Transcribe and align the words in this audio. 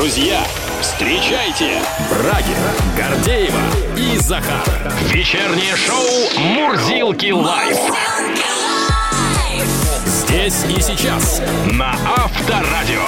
друзья, 0.00 0.40
встречайте 0.80 1.78
Брагина, 2.08 2.72
Гордеева 2.96 3.60
и 3.98 4.16
Захар. 4.16 4.64
Вечернее 5.12 5.76
шоу 5.76 6.42
«Мурзилки 6.42 7.30
лайф». 7.30 7.76
Здесь 10.06 10.64
и 10.74 10.80
сейчас 10.80 11.42
на 11.72 11.90
Авторадио. 12.16 13.04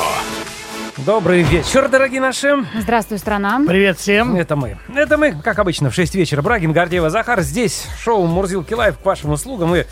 Добрый 0.98 1.40
вечер, 1.40 1.88
дорогие 1.88 2.20
наши. 2.20 2.56
Здравствуй, 2.78 3.16
страна. 3.16 3.62
Привет 3.66 3.98
всем. 3.98 4.36
Это 4.36 4.54
мы. 4.54 4.76
Это 4.94 5.16
мы, 5.16 5.32
как 5.32 5.60
обычно, 5.60 5.88
в 5.88 5.94
6 5.94 6.14
вечера. 6.14 6.42
Брагин, 6.42 6.74
Гордеева, 6.74 7.08
Захар. 7.08 7.40
Здесь 7.40 7.86
шоу 8.04 8.26
«Мурзилки 8.26 8.74
лайф» 8.74 8.98
к 8.98 9.06
вашим 9.06 9.30
услугам. 9.30 9.74
И 9.74 9.86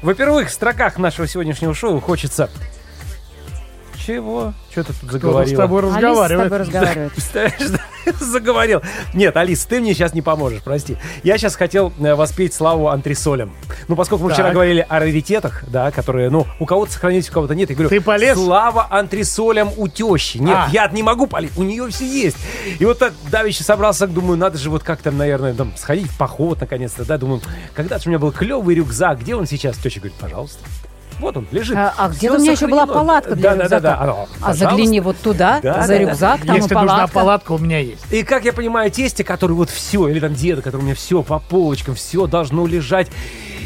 во 0.00 0.14
первых 0.14 0.48
строках 0.48 0.96
нашего 0.96 1.28
сегодняшнего 1.28 1.74
шоу 1.74 2.00
хочется... 2.00 2.48
Чего? 4.06 4.52
Что 4.70 4.84
ты 4.84 4.92
тут 4.92 4.96
Кто-то 5.08 5.12
заговорила? 5.12 5.54
с 5.54 5.56
тобой 5.56 5.80
Алиса 5.82 5.92
с 5.92 5.96
разговаривает. 5.96 6.44
тобой 6.50 6.58
разговаривает. 6.58 7.12
Представляешь, 7.12 7.80
заговорил. 8.20 8.82
Нет, 9.14 9.36
Алис, 9.36 9.64
ты 9.64 9.80
мне 9.80 9.94
сейчас 9.94 10.14
не 10.14 10.22
поможешь, 10.22 10.62
прости. 10.62 10.96
Я 11.24 11.38
сейчас 11.38 11.56
хотел 11.56 11.92
э, 11.98 12.14
воспеть 12.14 12.54
славу 12.54 12.88
антресолям. 12.88 13.52
Ну, 13.88 13.96
поскольку 13.96 14.24
мы 14.24 14.30
вчера 14.30 14.44
Так. 14.46 14.54
говорили 14.54 14.86
о 14.88 15.00
раритетах, 15.00 15.64
да, 15.68 15.90
которые, 15.90 16.30
ну, 16.30 16.46
у 16.60 16.66
кого-то 16.66 16.92
сохранились, 16.92 17.28
у 17.30 17.32
кого-то 17.32 17.54
нет, 17.56 17.68
я 17.70 17.74
говорю, 17.74 17.88
Ты 17.90 18.00
полез? 18.00 18.36
слава 18.36 18.86
антресолям 18.90 19.70
у 19.76 19.88
тещи. 19.88 20.38
Нет, 20.38 20.56
А. 20.56 20.68
я 20.72 20.86
не 20.88 21.02
могу 21.02 21.26
полить, 21.26 21.50
у 21.56 21.62
нее 21.64 21.88
все 21.88 22.06
есть. 22.06 22.36
И 22.78 22.84
вот 22.84 22.98
так 23.00 23.12
давеча 23.30 23.64
собрался, 23.64 24.06
думаю, 24.06 24.38
надо 24.38 24.56
же 24.58 24.70
вот 24.70 24.82
как-то, 24.84 25.10
наверное, 25.10 25.52
там, 25.54 25.72
сходить 25.76 26.06
в 26.08 26.16
поход 26.16 26.60
наконец-то, 26.60 27.04
да, 27.04 27.18
думаю, 27.18 27.40
когда-то 27.74 28.04
у 28.06 28.10
меня 28.10 28.18
был 28.20 28.30
клевый 28.30 28.76
рюкзак, 28.76 29.20
где 29.20 29.34
он 29.34 29.46
сейчас? 29.46 29.76
Теща 29.78 29.98
говорит, 30.00 30.16
пожалуйста. 30.20 30.62
Вот 31.18 31.36
он 31.36 31.46
лежит. 31.50 31.76
А, 31.76 31.94
а 31.96 32.08
где-то 32.08 32.36
у 32.36 32.38
меня 32.38 32.52
еще 32.52 32.66
была 32.66 32.86
палатка 32.86 33.34
для 33.34 33.54
да, 33.54 33.62
рюкзака. 33.62 33.80
Да, 33.80 33.96
да, 33.96 34.06
да. 34.06 34.12
А 34.12 34.26
Пожалуйста. 34.40 34.54
загляни 34.54 35.00
вот 35.00 35.16
туда, 35.16 35.60
Да, 35.62 35.72
за 35.74 35.80
да, 35.80 35.86
да. 35.86 35.98
рюкзак, 35.98 36.46
там 36.46 36.56
Если 36.56 36.70
и 36.70 36.74
нужна 36.74 36.94
палатка. 36.94 37.14
палатка, 37.14 37.52
у 37.52 37.58
меня 37.58 37.78
есть. 37.78 38.12
И 38.12 38.22
как 38.22 38.44
я 38.44 38.52
понимаю, 38.52 38.90
тесте, 38.90 39.24
который 39.24 39.52
вот 39.52 39.70
все, 39.70 40.08
или 40.08 40.20
там 40.20 40.34
деда, 40.34 40.62
который 40.62 40.82
у 40.82 40.84
меня 40.84 40.94
все 40.94 41.22
по 41.22 41.38
полочкам, 41.38 41.94
все 41.94 42.26
должно 42.26 42.66
лежать. 42.66 43.08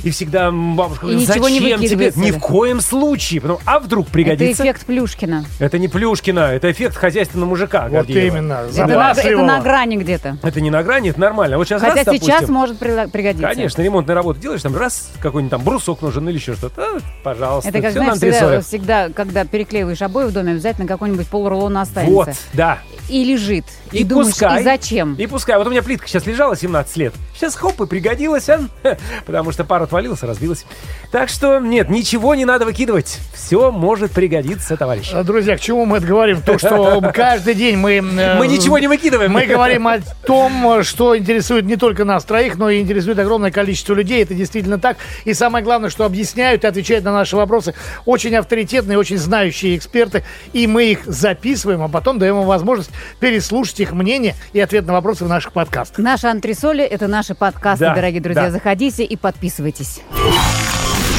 И 0.03 0.11
всегда 0.11 0.51
бабушка 0.51 1.07
говорит, 1.07 1.29
ничего 1.29 1.49
не 1.49 1.61
зачем 1.61 1.81
тебе? 1.83 2.13
Ни 2.17 2.31
в 2.31 2.39
коем 2.39 2.81
случае. 2.81 3.41
Потому, 3.41 3.61
а 3.67 3.79
вдруг 3.79 4.07
Это 4.07 4.13
пригодится? 4.13 4.63
эффект 4.63 4.87
Плюшкина. 4.87 5.45
Это 5.59 5.79
не 5.79 5.89
Плюшкина, 5.89 6.41
это 6.41 6.71
эффект 6.71 6.97
хозяйственного 6.97 7.49
мужика. 7.51 7.83
Вот 7.83 7.93
Гордеева. 7.93 8.37
именно. 8.37 8.61
Это 8.71 8.87
на, 8.87 9.13
это 9.13 9.43
на 9.43 9.61
грани 9.61 9.97
где-то. 9.97 10.39
Это 10.43 10.61
не 10.61 10.71
на 10.71 10.83
грани, 10.83 11.11
это 11.11 11.21
нормально. 11.21 11.59
Вот 11.59 11.67
сейчас 11.67 11.81
Хотя 11.83 11.97
раз, 12.05 12.05
сейчас 12.07 12.27
допустим, 12.27 12.55
может 12.55 12.79
при- 12.79 13.07
пригодиться. 13.11 13.49
Конечно, 13.49 13.83
ремонтные 13.83 14.15
работы 14.15 14.41
делаешь, 14.41 14.63
там 14.63 14.77
раз, 14.77 15.11
какой-нибудь 15.21 15.51
там 15.51 15.63
брусок 15.63 16.03
нужен 16.03 16.29
или 16.29 16.37
еще 16.37 16.55
что-то. 16.55 16.83
А, 16.83 16.99
пожалуйста, 17.23 17.69
Это 17.69 17.81
как, 17.83 17.93
знаешь, 17.93 18.17
всегда, 18.19 18.61
всегда, 18.61 19.09
когда 19.11 19.45
переклеиваешь 19.45 20.01
обои 20.03 20.27
в 20.27 20.33
доме, 20.33 20.53
обязательно 20.53 20.87
какой-нибудь 20.87 21.27
полрулона 21.29 21.83
останется. 21.83 22.15
Вот, 22.15 22.29
да. 22.53 22.79
И 23.09 23.25
лежит. 23.25 23.65
И, 23.93 23.99
И 23.99 24.05
думаешь, 24.05 24.29
пускай. 24.29 24.61
и 24.61 24.65
зачем? 24.65 25.15
И 25.15 25.27
пускай. 25.27 25.59
Вот 25.59 25.67
у 25.67 25.71
меня 25.71 25.83
плитка 25.83 26.07
сейчас 26.07 26.27
лежала 26.27 26.57
17 26.57 26.97
лет. 26.97 27.15
Сейчас 27.35 27.57
хоп, 27.57 27.81
и 27.81 27.87
пригодилась, 27.87 28.49
а? 28.49 28.61
потому 29.27 29.51
что 29.51 29.65
пара 29.65 29.87
отвалилась, 29.91 30.23
разбилась. 30.23 30.65
Так 31.11 31.29
что, 31.29 31.59
нет, 31.59 31.91
ничего 31.91 32.37
не 32.37 32.45
надо 32.45 32.65
выкидывать. 32.65 33.19
Все 33.35 33.73
может 33.73 34.13
пригодиться, 34.13 34.77
товарищ. 34.77 35.11
А, 35.13 35.25
Друзья, 35.25 35.57
к 35.57 35.61
чему 35.61 35.85
мы 35.85 35.97
это 35.97 36.07
говорим? 36.07 36.41
То, 36.43 36.59
что 36.59 37.03
каждый 37.13 37.55
день 37.55 37.77
мы... 37.77 37.95
э, 38.19 38.39
Мы 38.39 38.47
ничего 38.47 38.79
не 38.79 38.87
выкидываем. 38.87 39.33
Мы 39.33 39.47
говорим 39.47 39.89
о 39.89 39.99
том, 40.25 40.85
что 40.85 41.17
интересует 41.19 41.65
не 41.65 41.75
только 41.77 42.05
нас 42.05 42.23
троих, 42.25 42.57
но 42.57 42.71
и 42.71 42.81
интересует 42.81 43.19
огромное 43.19 43.51
количество 43.51 43.95
людей. 43.95 44.23
Это 44.23 44.33
действительно 44.35 44.79
так. 44.79 44.97
И 45.25 45.35
самое 45.35 45.65
главное, 45.65 45.91
что 45.91 46.05
объясняют 46.05 46.63
и 46.63 46.69
отвечают 46.69 47.05
на 47.05 47.13
наши 47.13 47.35
вопросы 47.37 47.75
очень 48.07 48.35
авторитетные, 48.37 48.97
очень 48.97 49.19
знающие 49.19 49.77
эксперты. 49.77 50.23
И 50.53 50.69
мы 50.69 50.85
их 50.93 51.05
записываем, 51.05 51.83
а 51.83 51.89
потом 51.89 52.21
даем 52.21 52.41
им 52.41 52.47
возможность 52.47 52.91
переслушать 53.19 53.81
их 53.81 53.91
мнение 53.93 54.37
и 54.53 54.61
ответ 54.61 54.87
на 54.87 54.93
вопросы 54.93 55.25
в 55.25 55.29
наших 55.29 55.53
подкастах. 55.53 55.99
Наши 55.99 56.29
антресоли– 56.29 56.85
это 56.85 57.09
наши 57.09 57.35
подкасты, 57.35 57.87
Да, 57.87 57.95
дорогие 57.97 58.21
друзья. 58.21 58.45
да. 58.45 58.51
Заходите 58.53 59.03
и 59.05 59.17
подписывайтесь. 59.17 59.80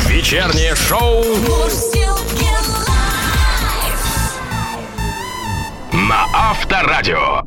Вечернее 0.08 0.76
шоу 0.76 1.24
на 5.92 6.28
Авторадио. 6.32 7.42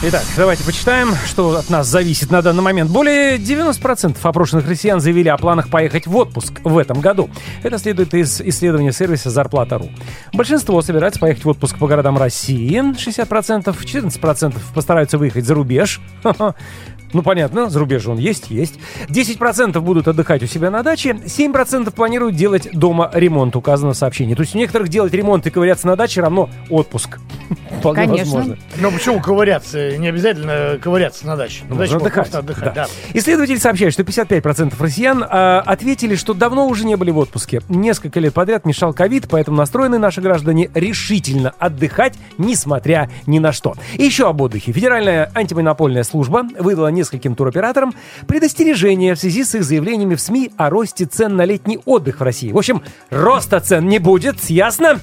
Итак, 0.00 0.22
давайте 0.36 0.62
почитаем, 0.62 1.16
что 1.26 1.56
от 1.56 1.68
нас 1.70 1.88
зависит 1.88 2.30
на 2.30 2.42
данный 2.42 2.62
момент. 2.62 2.88
Более 2.92 3.38
90% 3.38 4.16
опрошенных 4.22 4.68
россиян 4.68 5.00
заявили 5.00 5.30
о 5.30 5.36
планах 5.36 5.68
поехать 5.68 6.06
в 6.06 6.14
отпуск 6.14 6.60
в 6.62 6.78
этом 6.78 7.00
году. 7.00 7.28
Это 7.64 7.78
следует 7.78 8.14
из 8.14 8.40
исследования 8.40 8.92
сервиса 8.92 9.30
«Зарплата.ру». 9.30 9.90
Большинство 10.32 10.80
собирается 10.80 11.18
поехать 11.18 11.44
в 11.44 11.48
отпуск 11.48 11.76
по 11.76 11.88
городам 11.88 12.16
России, 12.16 12.78
60%, 12.78 13.64
14% 13.64 14.54
постараются 14.72 15.18
выехать 15.18 15.44
за 15.44 15.54
рубеж. 15.54 16.00
Ну, 17.12 17.22
понятно, 17.22 17.70
за 17.70 17.78
рубеж 17.78 18.06
он 18.06 18.18
есть, 18.18 18.50
есть. 18.50 18.78
10% 19.08 19.80
будут 19.80 20.08
отдыхать 20.08 20.42
у 20.42 20.46
себя 20.46 20.70
на 20.70 20.82
даче, 20.82 21.10
7% 21.10 21.90
планируют 21.92 22.36
делать 22.36 22.68
дома 22.72 23.10
ремонт, 23.12 23.56
указано 23.56 23.92
в 23.92 23.96
сообщении. 23.96 24.34
То 24.34 24.42
есть 24.42 24.54
у 24.54 24.58
некоторых 24.58 24.88
делать 24.88 25.12
ремонт 25.12 25.46
и 25.46 25.50
ковыряться 25.50 25.86
на 25.86 25.96
даче 25.96 26.20
равно 26.20 26.50
отпуск. 26.70 27.18
Вполне 27.78 28.06
Конечно. 28.06 28.34
возможно. 28.34 28.58
Ну 28.78 28.90
почему 28.90 29.20
ковыряться? 29.20 29.96
Не 29.96 30.08
обязательно 30.08 30.78
ковыряться 30.82 31.26
на 31.26 31.36
даче. 31.36 31.64
На 31.68 31.76
даче 31.76 31.94
можно 31.94 31.96
отдыхать. 31.96 32.14
просто 32.14 32.38
отдыхать. 32.38 32.74
Да. 32.74 32.86
да. 32.86 32.86
Исследователи 33.14 33.56
сообщают, 33.56 33.94
что 33.94 34.02
55% 34.02 34.74
россиян 34.78 35.24
а, 35.28 35.62
ответили, 35.64 36.14
что 36.16 36.34
давно 36.34 36.66
уже 36.66 36.84
не 36.84 36.96
были 36.96 37.10
в 37.10 37.18
отпуске. 37.18 37.62
Несколько 37.68 38.20
лет 38.20 38.34
подряд 38.34 38.64
мешал 38.64 38.92
ковид, 38.92 39.28
поэтому 39.28 39.56
настроены 39.56 39.98
наши 39.98 40.20
граждане 40.20 40.70
решительно 40.74 41.54
отдыхать, 41.58 42.14
несмотря 42.36 43.10
ни 43.26 43.38
на 43.38 43.52
что. 43.52 43.74
И 43.94 44.04
еще 44.04 44.28
об 44.28 44.40
отдыхе. 44.40 44.72
Федеральная 44.72 45.30
антимонопольная 45.34 46.02
служба 46.02 46.44
выдала 46.58 46.88
нескольким 46.98 47.34
туроператорам 47.34 47.94
предостережение 48.26 49.14
в 49.14 49.18
связи 49.18 49.44
с 49.44 49.54
их 49.54 49.64
заявлениями 49.64 50.14
в 50.14 50.20
СМИ 50.20 50.52
о 50.56 50.70
росте 50.70 51.06
цен 51.06 51.36
на 51.36 51.44
летний 51.44 51.78
отдых 51.84 52.20
в 52.20 52.22
России. 52.22 52.52
В 52.52 52.58
общем, 52.58 52.82
роста 53.10 53.60
цен 53.60 53.88
не 53.88 53.98
будет, 53.98 54.38
ясно? 54.50 55.00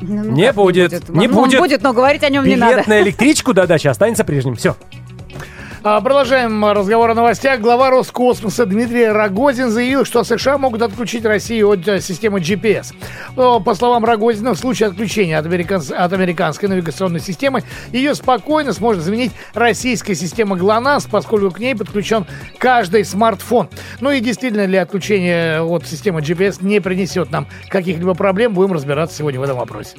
Ну, 0.00 0.22
ну 0.24 0.30
Не 0.30 0.46
как 0.46 0.54
будет, 0.54 1.08
не 1.08 1.26
Ну, 1.26 1.34
будет. 1.42 1.58
будет, 1.58 1.82
но 1.82 1.92
говорить 1.92 2.22
о 2.22 2.28
нем 2.28 2.44
не 2.44 2.54
Билет 2.54 2.76
надо. 2.76 2.88
на 2.88 3.00
электричку 3.02 3.52
до 3.52 3.66
дачи 3.66 3.88
останется 3.88 4.24
прежним. 4.24 4.54
Все. 4.54 4.76
А, 5.84 6.00
Продолжаем 6.00 6.64
разговор 6.64 7.10
о 7.10 7.14
новостях. 7.14 7.60
Глава 7.60 7.90
Роскосмоса 7.90 8.66
Дмитрий 8.66 9.06
Рогозин 9.06 9.70
заявил, 9.70 10.04
что 10.04 10.24
США 10.24 10.58
могут 10.58 10.82
отключить 10.82 11.24
Россию 11.24 11.70
от 11.70 11.86
э, 11.86 12.00
системы 12.00 12.40
GPS. 12.40 12.94
Но, 13.36 13.60
по 13.60 13.74
словам 13.74 14.04
Рогозина, 14.04 14.54
в 14.54 14.58
случае 14.58 14.88
отключения 14.88 15.38
от, 15.38 15.46
американс- 15.46 15.92
от 15.92 16.12
американской 16.12 16.68
навигационной 16.68 17.20
системы 17.20 17.62
ее 17.92 18.16
спокойно 18.16 18.72
сможет 18.72 19.04
заменить 19.04 19.30
российская 19.54 20.16
система 20.16 20.56
ГЛОНАСС, 20.56 21.06
поскольку 21.06 21.52
к 21.52 21.60
ней 21.60 21.76
подключен 21.76 22.26
каждый 22.58 23.04
смартфон. 23.04 23.68
Ну 24.00 24.10
и 24.10 24.18
действительно 24.18 24.66
ли 24.66 24.78
отключение 24.78 25.62
от 25.62 25.86
системы 25.86 26.20
GPS 26.20 26.56
не 26.60 26.80
принесет 26.80 27.30
нам 27.30 27.46
каких-либо 27.68 28.14
проблем, 28.14 28.52
будем 28.52 28.72
разбираться 28.72 29.16
сегодня 29.16 29.38
в 29.38 29.44
этом 29.44 29.56
вопросе. 29.56 29.96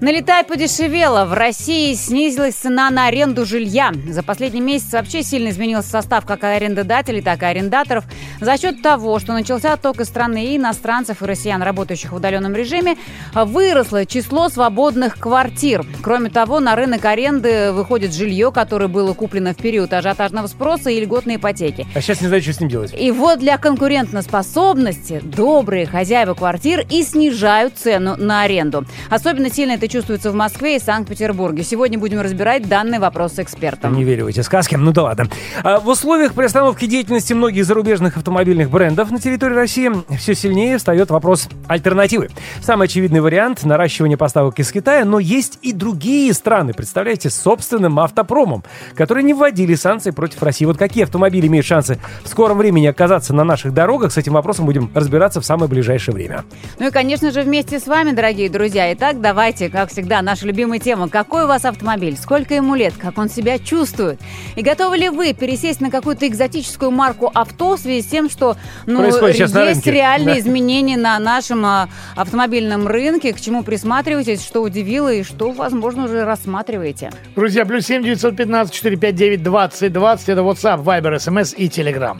Налетай 0.00 0.44
подешевело. 0.44 1.26
В 1.26 1.34
России 1.34 1.92
снизилась 1.92 2.54
цена 2.54 2.88
на 2.88 3.08
аренду 3.08 3.44
жилья. 3.44 3.92
За 4.08 4.22
последний 4.22 4.62
месяц 4.62 4.92
вообще 4.92 5.22
сильно 5.22 5.50
изменился 5.50 5.90
состав 5.90 6.24
как 6.24 6.42
арендодателей, 6.42 7.20
так 7.20 7.42
и 7.42 7.44
арендаторов. 7.44 8.04
За 8.40 8.56
счет 8.56 8.80
того, 8.80 9.18
что 9.18 9.34
начался 9.34 9.74
отток 9.74 10.00
из 10.00 10.06
страны 10.06 10.46
и 10.46 10.56
иностранцев, 10.56 11.20
и 11.20 11.26
россиян, 11.26 11.62
работающих 11.62 12.12
в 12.12 12.16
удаленном 12.16 12.54
режиме, 12.54 12.96
выросло 13.34 14.06
число 14.06 14.48
свободных 14.48 15.18
квартир. 15.18 15.84
Кроме 16.02 16.30
того, 16.30 16.60
на 16.60 16.76
рынок 16.76 17.04
аренды 17.04 17.70
выходит 17.72 18.14
жилье, 18.14 18.52
которое 18.52 18.88
было 18.88 19.12
куплено 19.12 19.52
в 19.52 19.58
период 19.58 19.92
ажиотажного 19.92 20.46
спроса 20.46 20.88
и 20.88 20.98
льготной 20.98 21.36
ипотеки. 21.36 21.86
А 21.94 22.00
сейчас 22.00 22.22
не 22.22 22.28
знаю, 22.28 22.40
что 22.42 22.54
с 22.54 22.60
ним 22.60 22.70
делать. 22.70 22.94
И 22.98 23.10
вот 23.10 23.40
для 23.40 23.58
конкурентоспособности 23.58 25.20
добрые 25.22 25.84
хозяева 25.84 26.32
квартир 26.32 26.86
и 26.88 27.02
снижают 27.02 27.76
цену 27.76 28.16
на 28.16 28.44
аренду. 28.44 28.86
Особенно 29.10 29.50
сильно 29.50 29.72
это 29.72 29.89
чувствуется 29.90 30.30
в 30.30 30.34
Москве 30.34 30.76
и 30.76 30.78
Санкт-Петербурге. 30.78 31.64
Сегодня 31.64 31.98
будем 31.98 32.20
разбирать 32.20 32.68
данный 32.68 32.98
вопрос 32.98 33.34
с 33.34 33.38
экспертом. 33.40 33.94
Не 33.94 34.04
верю 34.04 34.24
в 34.24 34.28
эти 34.28 34.40
сказки. 34.40 34.76
Ну 34.76 34.92
да 34.92 35.02
ладно. 35.02 35.28
А 35.62 35.80
в 35.80 35.88
условиях 35.88 36.32
приостановки 36.34 36.86
деятельности 36.86 37.32
многих 37.32 37.64
зарубежных 37.64 38.16
автомобильных 38.16 38.70
брендов 38.70 39.10
на 39.10 39.18
территории 39.18 39.54
России 39.54 39.90
все 40.16 40.34
сильнее 40.34 40.78
встает 40.78 41.10
вопрос 41.10 41.48
альтернативы. 41.66 42.30
Самый 42.62 42.84
очевидный 42.84 43.20
вариант– 43.20 43.62
наращивание 43.64 44.16
поставок 44.16 44.58
из 44.60 44.70
Китая, 44.70 45.04
но 45.04 45.18
есть 45.18 45.58
и 45.62 45.72
другие 45.72 46.32
страны, 46.34 46.72
представляете, 46.72 47.28
с 47.28 47.34
собственным 47.34 47.98
автопромом, 47.98 48.62
которые 48.94 49.24
не 49.24 49.34
вводили 49.34 49.74
санкции 49.74 50.12
против 50.12 50.42
России. 50.42 50.64
Вот 50.64 50.78
какие 50.78 51.02
автомобили 51.02 51.48
имеют 51.48 51.66
шансы 51.66 51.98
в 52.22 52.28
скором 52.28 52.58
времени 52.58 52.86
оказаться 52.86 53.34
на 53.34 53.42
наших 53.42 53.74
дорогах, 53.74 54.12
с 54.12 54.16
этим 54.16 54.34
вопросом 54.34 54.66
будем 54.66 54.90
разбираться 54.94 55.40
в 55.40 55.44
самое 55.44 55.68
ближайшее 55.68 56.14
время. 56.14 56.44
Ну 56.78 56.86
и, 56.86 56.90
конечно 56.90 57.32
же, 57.32 57.42
вместе 57.42 57.80
с 57.80 57.86
вами, 57.86 58.12
дорогие 58.12 58.48
друзья. 58.48 58.92
Итак, 58.92 59.20
давайте 59.20 59.68
Как 59.80 59.90
всегда, 59.90 60.20
наша 60.20 60.44
любимая 60.44 60.78
тема. 60.78 61.08
Какой 61.08 61.44
у 61.44 61.46
вас 61.46 61.64
автомобиль? 61.64 62.14
Сколько 62.14 62.52
ему 62.52 62.74
лет? 62.74 62.92
Как 63.00 63.16
он 63.16 63.30
себя 63.30 63.58
чувствует? 63.58 64.20
И 64.54 64.60
готовы 64.60 64.98
ли 64.98 65.08
вы 65.08 65.32
пересесть 65.32 65.80
на 65.80 65.90
какую-то 65.90 66.28
экзотическую 66.28 66.90
марку 66.90 67.30
авто 67.32 67.76
в 67.76 67.80
связи 67.80 68.06
с 68.06 68.10
тем, 68.10 68.28
что 68.28 68.58
ну, 68.84 69.02
есть 69.02 69.54
рынке. 69.54 69.90
реальные 69.90 70.34
Да. 70.34 70.40
изменения 70.40 70.98
на 70.98 71.18
нашем 71.18 71.64
а, 71.64 71.88
автомобильном 72.14 72.88
рынке? 72.88 73.32
К 73.32 73.40
чему 73.40 73.62
присматриваетесь? 73.62 74.44
Что 74.44 74.60
удивило 74.60 75.10
и 75.10 75.22
что, 75.22 75.50
возможно, 75.50 76.04
уже 76.04 76.26
рассматриваете? 76.26 77.10
Друзья, 77.34 77.64
плюс 77.64 77.86
семь 77.86 78.04
девятьсот 78.04 78.36
пятнадцать 78.36 78.74
четыре 78.74 78.98
пять 78.98 79.14
девять 79.14 79.42
двадцать 79.42 79.94
двадцать. 79.94 80.28
Это 80.28 80.42
WhatsApp, 80.42 80.84
Viber, 80.84 81.16
SMS 81.16 81.54
и 81.56 81.68
Telegram. 81.68 82.18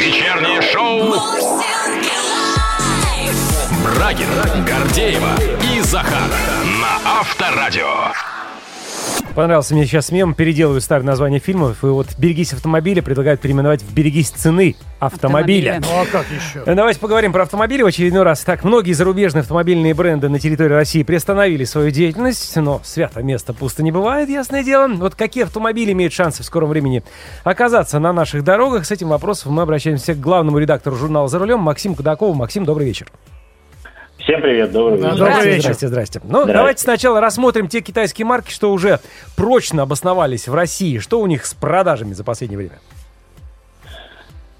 Вечернее 0.00 0.62
шоу 0.62 1.12
Брагина, 3.94 4.64
Гордеева 4.66 5.32
и 5.98 6.04
Захара 6.04 6.22
на 6.80 7.20
Авторадио. 7.20 7.86
Понравился 9.34 9.74
мне 9.74 9.86
сейчас 9.86 10.10
мем, 10.10 10.34
переделываю 10.34 10.80
старые 10.80 11.06
названия 11.06 11.38
фильмов, 11.38 11.84
и 11.84 11.86
вот 11.86 12.08
«Берегись 12.18 12.52
автомобиля» 12.52 13.02
предлагают 13.02 13.40
переименовать 13.40 13.82
в 13.82 13.94
«Берегись 13.94 14.30
цены 14.30 14.74
автомобиля». 14.98 15.76
Автомобиля. 15.76 15.80
Ну 15.80 16.00
а 16.00 16.06
как 16.06 16.26
еще? 16.26 16.62
Э, 16.66 16.74
Давайте 16.74 16.98
поговорим 16.98 17.32
про 17.32 17.42
автомобили 17.42 17.82
в 17.82 17.86
очередной 17.86 18.24
раз. 18.24 18.40
Так, 18.40 18.64
многие 18.64 18.92
зарубежные 18.92 19.42
автомобильные 19.42 19.94
бренды 19.94 20.28
на 20.28 20.40
территории 20.40 20.72
России 20.72 21.04
приостановили 21.04 21.64
свою 21.64 21.90
деятельность, 21.90 22.56
но 22.56 22.80
свято 22.82 23.22
место 23.22 23.52
пусто 23.54 23.84
не 23.84 23.92
бывает, 23.92 24.28
ясное 24.28 24.64
дело. 24.64 24.88
Вот 24.88 25.14
какие 25.14 25.44
автомобили 25.44 25.92
имеют 25.92 26.12
шансы 26.12 26.42
в 26.42 26.46
скором 26.46 26.70
времени 26.70 27.04
оказаться 27.44 28.00
на 28.00 28.12
наших 28.12 28.42
дорогах? 28.42 28.86
С 28.86 28.90
этим 28.90 29.08
вопросом 29.08 29.52
мы 29.52 29.62
обращаемся 29.62 30.14
к 30.14 30.20
главному 30.20 30.58
редактору 30.58 30.96
журнала 30.96 31.28
«За 31.28 31.38
рулем» 31.38 31.60
Максиму 31.60 31.94
Кудакову. 31.94 32.34
Максим, 32.34 32.64
добрый 32.64 32.86
вечер. 32.86 33.08
Всем 34.18 34.42
привет, 34.42 34.72
добрый 34.72 34.98
вечер. 34.98 35.10
добрый 35.10 35.26
здрасте, 35.32 35.50
вечер. 35.50 35.62
здрасте, 35.62 35.88
здрасте. 35.88 36.20
Ну, 36.24 36.28
Здрасте. 36.30 36.52
давайте 36.52 36.82
сначала 36.82 37.20
рассмотрим 37.20 37.68
те 37.68 37.80
китайские 37.80 38.26
марки, 38.26 38.50
что 38.50 38.72
уже 38.72 39.00
прочно 39.36 39.82
обосновались 39.82 40.48
в 40.48 40.54
России. 40.54 40.98
Что 40.98 41.20
у 41.20 41.26
них 41.26 41.46
с 41.46 41.54
продажами 41.54 42.12
за 42.14 42.24
последнее 42.24 42.58
время? 42.58 42.78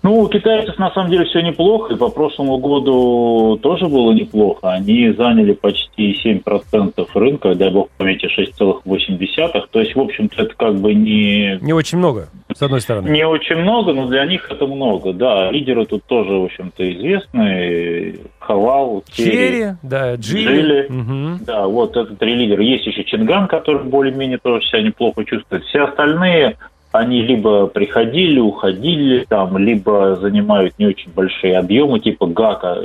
Ну, 0.09 0.21
у 0.21 0.29
китайцев 0.29 0.79
на 0.79 0.91
самом 0.93 1.11
деле 1.11 1.27
все 1.27 1.43
неплохо, 1.43 1.93
и 1.93 1.97
по 1.99 2.09
прошлому 2.09 2.57
году 2.57 3.59
тоже 3.63 3.89
было 3.89 4.13
неплохо. 4.13 4.73
Они 4.73 5.13
заняли 5.13 5.53
почти 5.53 6.17
7% 6.25 7.07
рынка, 7.13 7.55
дай 7.55 7.71
бог 7.71 7.91
памяти 7.99 8.27
6,8. 8.27 9.67
То 9.71 9.81
есть, 9.81 9.95
в 9.95 10.01
общем-то, 10.01 10.45
это 10.45 10.55
как 10.57 10.77
бы 10.77 10.95
не, 10.95 11.59
Не 11.61 11.75
очень 11.75 11.99
много, 11.99 12.31
с 12.51 12.63
одной 12.63 12.81
стороны. 12.81 13.11
не 13.11 13.27
очень 13.27 13.57
много, 13.57 13.93
но 13.93 14.07
для 14.07 14.25
них 14.25 14.51
это 14.51 14.67
много. 14.67 15.13
Да, 15.13 15.51
лидеры 15.51 15.85
тут 15.85 16.03
тоже, 16.05 16.33
в 16.33 16.45
общем-то, 16.45 16.91
известны. 16.91 18.15
Хавал, 18.39 19.05
Черри. 19.13 19.31
Черри, 19.31 19.65
да, 19.83 20.15
Джили. 20.15 20.43
Джили. 20.47 20.87
Мгм. 20.89 21.41
Да, 21.45 21.67
вот 21.67 21.99
это 21.99 22.17
три 22.17 22.35
лидера. 22.35 22.63
Есть 22.65 22.87
еще 22.87 23.05
Чинган, 23.05 23.47
который 23.47 23.85
более-менее 23.85 24.39
тоже 24.39 24.67
себя 24.69 24.81
неплохо 24.81 25.23
чувствует. 25.27 25.65
Все 25.65 25.81
остальные, 25.83 26.57
они 26.93 27.23
либо 27.23 27.67
приходили, 27.67 28.41
уходили, 28.41 29.25
там, 29.29 29.59
либо 29.59 30.17
занимают 30.17 30.79
не 30.79 30.87
очень 30.87 31.11
большие 31.13 31.59
объемы, 31.59 32.01
типа 32.01 32.27
ГАКа, 32.27 32.81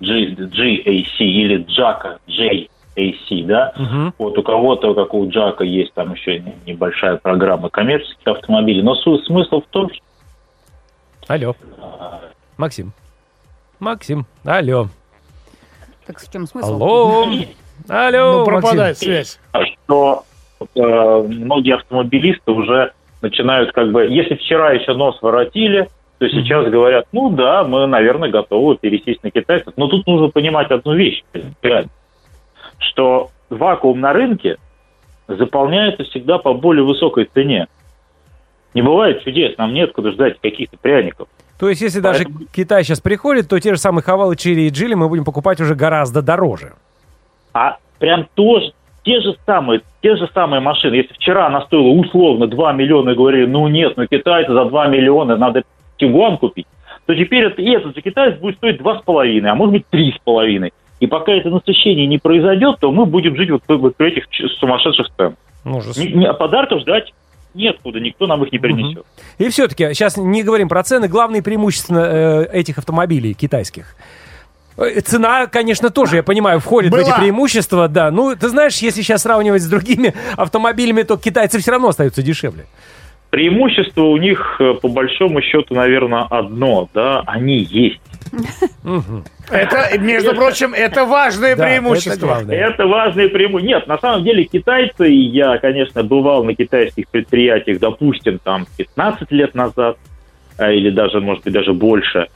G, 0.00 0.26
GAC 0.34 1.16
или 1.20 1.64
Джака, 1.64 2.18
JAC, 2.28 3.44
да. 3.46 3.72
Мгм. 3.76 4.14
Вот 4.18 4.36
у 4.38 4.42
кого-то, 4.42 4.94
как 4.94 5.14
у 5.14 5.28
Джака, 5.28 5.64
есть 5.64 5.94
там 5.94 6.12
еще 6.14 6.38
не- 6.38 6.54
небольшая 6.66 7.16
программа 7.16 7.70
коммерческих 7.70 8.26
автомобилей. 8.26 8.82
Но 8.82 8.94
су- 8.94 9.18
смысл 9.20 9.62
в 9.62 9.66
том, 9.70 9.90
что 9.90 10.02
Алло. 11.28 11.56
Максим. 12.56 12.92
Максим. 13.80 14.26
Алло. 14.44 14.88
Так 16.06 16.20
в 16.20 16.32
чем 16.32 16.46
смысл? 16.46 16.74
Алло. 16.74 17.22
Алло. 17.88 18.32
Ну, 18.32 18.38
Максим. 18.38 18.44
пропадает 18.44 18.98
связь. 18.98 19.40
что 19.84 20.24
э, 20.74 20.80
многие 21.28 21.74
автомобилисты 21.74 22.50
уже 22.52 22.92
начинают 23.22 23.72
как 23.72 23.90
бы, 23.92 24.06
если 24.06 24.34
вчера 24.34 24.72
еще 24.72 24.94
нос 24.94 25.18
воротили, 25.20 25.88
то 26.18 26.28
сейчас 26.28 26.68
говорят, 26.70 27.06
ну 27.12 27.30
да, 27.30 27.64
мы, 27.64 27.86
наверное, 27.86 28.30
готовы 28.30 28.76
пересесть 28.76 29.22
на 29.22 29.30
китайцев. 29.30 29.74
Но 29.76 29.88
тут 29.88 30.06
нужно 30.06 30.28
понимать 30.28 30.70
одну 30.70 30.94
вещь, 30.94 31.22
что 32.78 33.30
вакуум 33.50 34.00
на 34.00 34.12
рынке 34.12 34.56
заполняется 35.28 36.04
всегда 36.04 36.38
по 36.38 36.54
более 36.54 36.84
высокой 36.84 37.28
цене. 37.32 37.66
Не 38.74 38.82
бывает 38.82 39.22
чудес, 39.22 39.56
нам 39.58 39.72
нет 39.74 39.92
куда 39.92 40.12
ждать 40.12 40.38
каких-то 40.40 40.76
пряников. 40.76 41.28
То 41.58 41.68
есть, 41.70 41.80
если 41.80 42.00
даже 42.00 42.24
Поэтому- 42.24 42.46
Китай 42.54 42.84
сейчас 42.84 43.00
приходит, 43.00 43.48
то 43.48 43.58
те 43.58 43.74
же 43.74 43.80
самые 43.80 44.02
Хавалы, 44.02 44.36
Черри 44.36 44.66
и 44.66 44.70
Джили 44.70 44.94
мы 44.94 45.08
будем 45.08 45.24
покупать 45.24 45.60
уже 45.60 45.74
гораздо 45.74 46.20
дороже. 46.20 46.74
А 47.54 47.78
прям 47.98 48.28
тоже, 48.34 48.72
те 49.06 49.20
же 49.20 49.36
самые, 49.46 49.80
те 50.02 50.16
же 50.16 50.28
самые 50.34 50.60
машины. 50.60 50.96
Если 50.96 51.14
вчера 51.14 51.46
она 51.46 51.62
стоила 51.62 51.88
условно 51.88 52.48
2 52.48 52.72
миллиона 52.72 53.10
и 53.10 53.14
говорили, 53.14 53.46
ну 53.46 53.68
нет, 53.68 53.94
ну 53.96 54.06
китайцы 54.06 54.52
за 54.52 54.64
2 54.64 54.88
миллиона 54.88 55.36
надо 55.36 55.62
Тигуан 55.96 56.36
купить, 56.38 56.66
то 57.06 57.14
теперь 57.14 57.44
это, 57.44 57.62
и 57.62 57.70
этот 57.70 57.94
же 57.94 58.02
китаец 58.02 58.36
будет 58.40 58.56
стоить 58.56 58.80
2,5, 58.80 59.46
а 59.46 59.54
может 59.54 59.72
быть 59.72 59.84
3,5. 59.92 60.70
И 60.98 61.06
пока 61.06 61.32
это 61.32 61.50
насыщение 61.50 62.06
не 62.06 62.18
произойдет, 62.18 62.78
то 62.80 62.90
мы 62.90 63.06
будем 63.06 63.36
жить 63.36 63.50
вот, 63.50 63.62
в- 63.68 63.76
вот 63.76 63.96
при 63.96 64.08
этих 64.08 64.24
сумасшедших 64.58 65.06
цен. 65.16 65.36
Ужас. 65.64 65.96
Ни- 65.96 66.24
а 66.24 66.32
подарков 66.34 66.80
ждать 66.80 67.12
неоткуда, 67.54 68.00
никто 68.00 68.26
нам 68.26 68.42
их 68.42 68.50
не 68.50 68.58
принесет. 68.58 69.04
И 69.38 69.48
все-таки, 69.50 69.94
сейчас 69.94 70.16
не 70.16 70.42
говорим 70.42 70.68
про 70.68 70.82
цены, 70.82 71.06
главные 71.08 71.42
преимущества 71.42 71.98
э, 71.98 72.44
этих 72.52 72.78
автомобилей 72.78 73.34
китайских. 73.34 73.94
Э, 74.76 75.00
Цена, 75.00 75.46
конечно, 75.46 75.90
тоже, 75.90 76.16
я 76.16 76.22
понимаю, 76.22 76.60
входит 76.60 76.92
в 76.92 76.96
Была. 76.96 77.02
эти 77.02 77.18
преимущества, 77.18 77.88
да. 77.88 78.10
Ну, 78.10 78.34
ты 78.36 78.48
знаешь, 78.48 78.76
если 78.78 79.02
сейчас 79.02 79.22
сравнивать 79.22 79.62
с 79.62 79.66
другими 79.66 80.14
автомобилями, 80.36 81.02
то 81.02 81.16
китайцы 81.16 81.58
все 81.58 81.70
равно 81.72 81.88
остаются 81.88 82.22
дешевле. 82.22 82.66
Преимущество 83.30 84.02
у 84.02 84.16
них, 84.16 84.56
э, 84.60 84.74
по 84.74 84.88
большому 84.88 85.42
счету, 85.42 85.74
наверное, 85.74 86.26
одно, 86.30 86.88
да, 86.94 87.22
они 87.26 87.58
есть. 87.58 88.00
Это, 89.50 89.98
между 89.98 90.34
прочим, 90.34 90.74
это 90.74 91.04
важное 91.04 91.56
преимущество. 91.56 92.42
Это 92.48 92.86
важное 92.86 93.28
преимущество. 93.28 93.66
Нет, 93.66 93.86
на 93.86 93.98
самом 93.98 94.24
деле 94.24 94.44
китайцы, 94.44 95.08
и 95.08 95.28
я, 95.28 95.58
конечно, 95.58 96.02
бывал 96.02 96.44
на 96.44 96.54
китайских 96.54 97.08
предприятиях, 97.08 97.78
допустим, 97.78 98.38
там 98.42 98.66
15 98.76 99.30
лет 99.32 99.54
назад, 99.54 99.96
а, 100.58 100.70
или 100.70 100.90
даже, 100.90 101.20
может 101.20 101.44
быть, 101.44 101.52
даже 101.52 101.72
больше, 101.72 102.28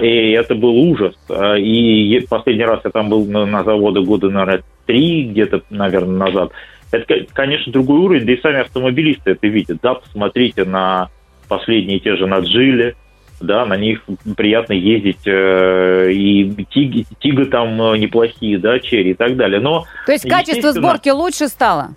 и 0.00 0.30
это 0.32 0.54
был 0.54 0.76
ужас. 0.76 1.14
А, 1.28 1.56
И 1.56 2.20
последний 2.28 2.64
раз 2.64 2.80
я 2.84 2.90
там 2.90 3.08
был 3.08 3.26
на, 3.26 3.44
заводе 3.64 4.00
года, 4.00 4.30
наверное, 4.30 4.62
три 4.86 5.24
где-то, 5.24 5.62
наверное, 5.70 6.28
назад. 6.28 6.52
Это, 6.92 7.06
ко- 7.06 7.26
конечно, 7.32 7.72
другой 7.72 7.98
уровень, 7.98 8.24
да 8.26 8.32
и 8.34 8.40
сами 8.40 8.60
автомобилисты 8.60 9.32
это 9.32 9.46
видят. 9.48 9.78
Да, 9.82 9.94
посмотрите 9.94 10.64
на 10.64 11.08
последние 11.48 11.98
те 11.98 12.14
же 12.14 12.26
на 12.26 12.38
Джили, 12.38 12.94
да, 13.40 13.66
на 13.66 13.76
них 13.76 14.02
приятно 14.36 14.74
ездить, 14.74 15.26
э, 15.26 16.12
и 16.12 16.50
Тиг, 16.70 17.06
Тига 17.18 17.46
там 17.46 17.80
э, 17.82 17.98
неплохие, 17.98 18.58
да, 18.58 18.78
Черри 18.78 19.10
и 19.10 19.14
так 19.14 19.36
далее. 19.36 19.60
Но 19.60 19.86
То 20.06 20.12
есть 20.12 20.28
качество 20.28 20.72
сборки 20.72 21.08
лучше 21.08 21.48
стало? 21.48 21.90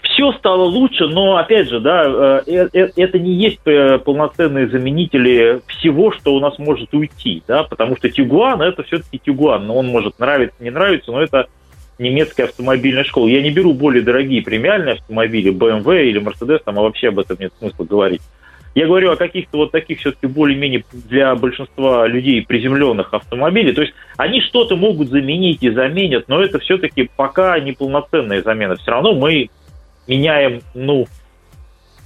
Все 0.00 0.32
стало 0.32 0.64
лучше, 0.64 1.06
но 1.06 1.36
опять 1.36 1.68
же, 1.68 1.80
да, 1.80 2.42
э, 2.46 2.68
э, 2.72 2.88
это 2.96 3.18
не 3.18 3.32
есть 3.32 3.60
э, 3.66 3.98
полноценные 3.98 4.68
заменители 4.68 5.60
всего, 5.66 6.12
что 6.12 6.34
у 6.34 6.40
нас 6.40 6.58
может 6.58 6.92
уйти, 6.94 7.42
да, 7.46 7.64
потому 7.64 7.96
что 7.96 8.08
Тигуан 8.10 8.62
это 8.62 8.82
все-таки 8.84 9.20
Тигуан, 9.24 9.66
но 9.66 9.76
он 9.76 9.88
может 9.88 10.18
нравиться, 10.18 10.56
не 10.60 10.70
нравиться, 10.70 11.12
но 11.12 11.20
это 11.20 11.46
немецкая 11.98 12.44
автомобильная 12.44 13.04
школа. 13.04 13.28
Я 13.28 13.42
не 13.42 13.50
беру 13.50 13.72
более 13.72 14.02
дорогие 14.02 14.42
премиальные 14.42 14.94
автомобили, 14.94 15.52
BMW 15.52 16.06
или 16.06 16.20
Mercedes, 16.20 16.60
там 16.64 16.78
а 16.78 16.82
вообще 16.82 17.08
об 17.08 17.18
этом 17.18 17.36
нет 17.38 17.52
смысла 17.58 17.84
говорить. 17.84 18.22
Я 18.76 18.86
говорю 18.86 19.10
о 19.10 19.16
каких-то 19.16 19.56
вот 19.56 19.72
таких 19.72 20.00
все-таки 20.00 20.26
более-менее 20.26 20.84
для 20.92 21.34
большинства 21.34 22.06
людей 22.06 22.44
приземленных 22.44 23.14
автомобилей. 23.14 23.72
То 23.72 23.80
есть 23.80 23.94
они 24.18 24.42
что-то 24.42 24.76
могут 24.76 25.08
заменить 25.08 25.62
и 25.62 25.70
заменят, 25.70 26.28
но 26.28 26.42
это 26.42 26.58
все-таки 26.58 27.08
пока 27.16 27.58
не 27.58 27.72
полноценная 27.72 28.42
замена. 28.42 28.76
Все 28.76 28.90
равно 28.90 29.14
мы 29.14 29.48
меняем, 30.06 30.60
ну, 30.74 31.06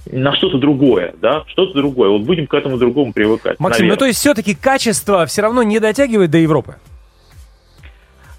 на 0.09 0.33
что-то 0.33 0.59
другое, 0.59 1.13
да, 1.21 1.43
что-то 1.47 1.73
другое. 1.73 2.09
Вот 2.09 2.21
будем 2.21 2.47
к 2.47 2.53
этому 2.53 2.77
другому 2.77 3.11
привыкать. 3.11 3.59
Максим, 3.59 3.87
ну 3.87 3.89
наверное. 3.89 3.99
то 3.99 4.05
есть 4.05 4.19
все-таки 4.19 4.55
качество 4.55 5.25
все 5.25 5.41
равно 5.41 5.63
не 5.63 5.79
дотягивает 5.79 6.31
до 6.31 6.37
Европы? 6.37 6.75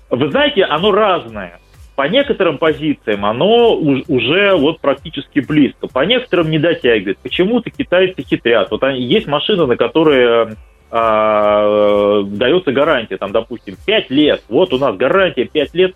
Вы 0.09 0.31
знаете, 0.31 0.65
оно 0.65 0.91
разное. 0.91 1.59
По 1.95 2.09
некоторым 2.09 2.59
позициям 2.59 3.27
оно 3.27 3.77
уж- 3.77 4.05
уже 4.09 4.55
вот 4.55 4.81
практически 4.81 5.41
близко. 5.41 5.89
По 5.89 6.05
некоторым 6.05 6.51
не 6.51 6.59
дотягивает. 6.59 7.19
Почему-то 7.19 7.71
китайцы 7.71 8.23
хитрят. 8.23 8.71
Вот 8.71 8.83
есть 8.95 9.27
машины, 9.27 9.67
на 9.67 9.77
которые 9.77 10.57
а, 10.91 12.23
дается 12.23 12.73
гарантия, 12.73 13.17
там, 13.17 13.33
допустим, 13.33 13.77
5 13.87 14.11
лет. 14.11 14.43
Вот 14.49 14.73
у 14.73 14.79
нас 14.79 14.97
гарантия 14.97 15.45
5 15.45 15.75
лет. 15.75 15.95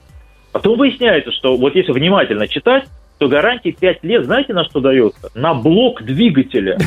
Потом 0.52 0.78
выясняется, 0.78 1.32
что 1.32 1.56
вот 1.56 1.74
если 1.74 1.92
внимательно 1.92 2.48
читать, 2.48 2.84
то 3.18 3.28
гарантия 3.28 3.72
5 3.72 4.04
лет, 4.04 4.24
знаете, 4.24 4.52
на 4.52 4.64
что 4.64 4.80
дается? 4.80 5.30
На 5.34 5.54
блок 5.54 6.02
двигателя. 6.02 6.78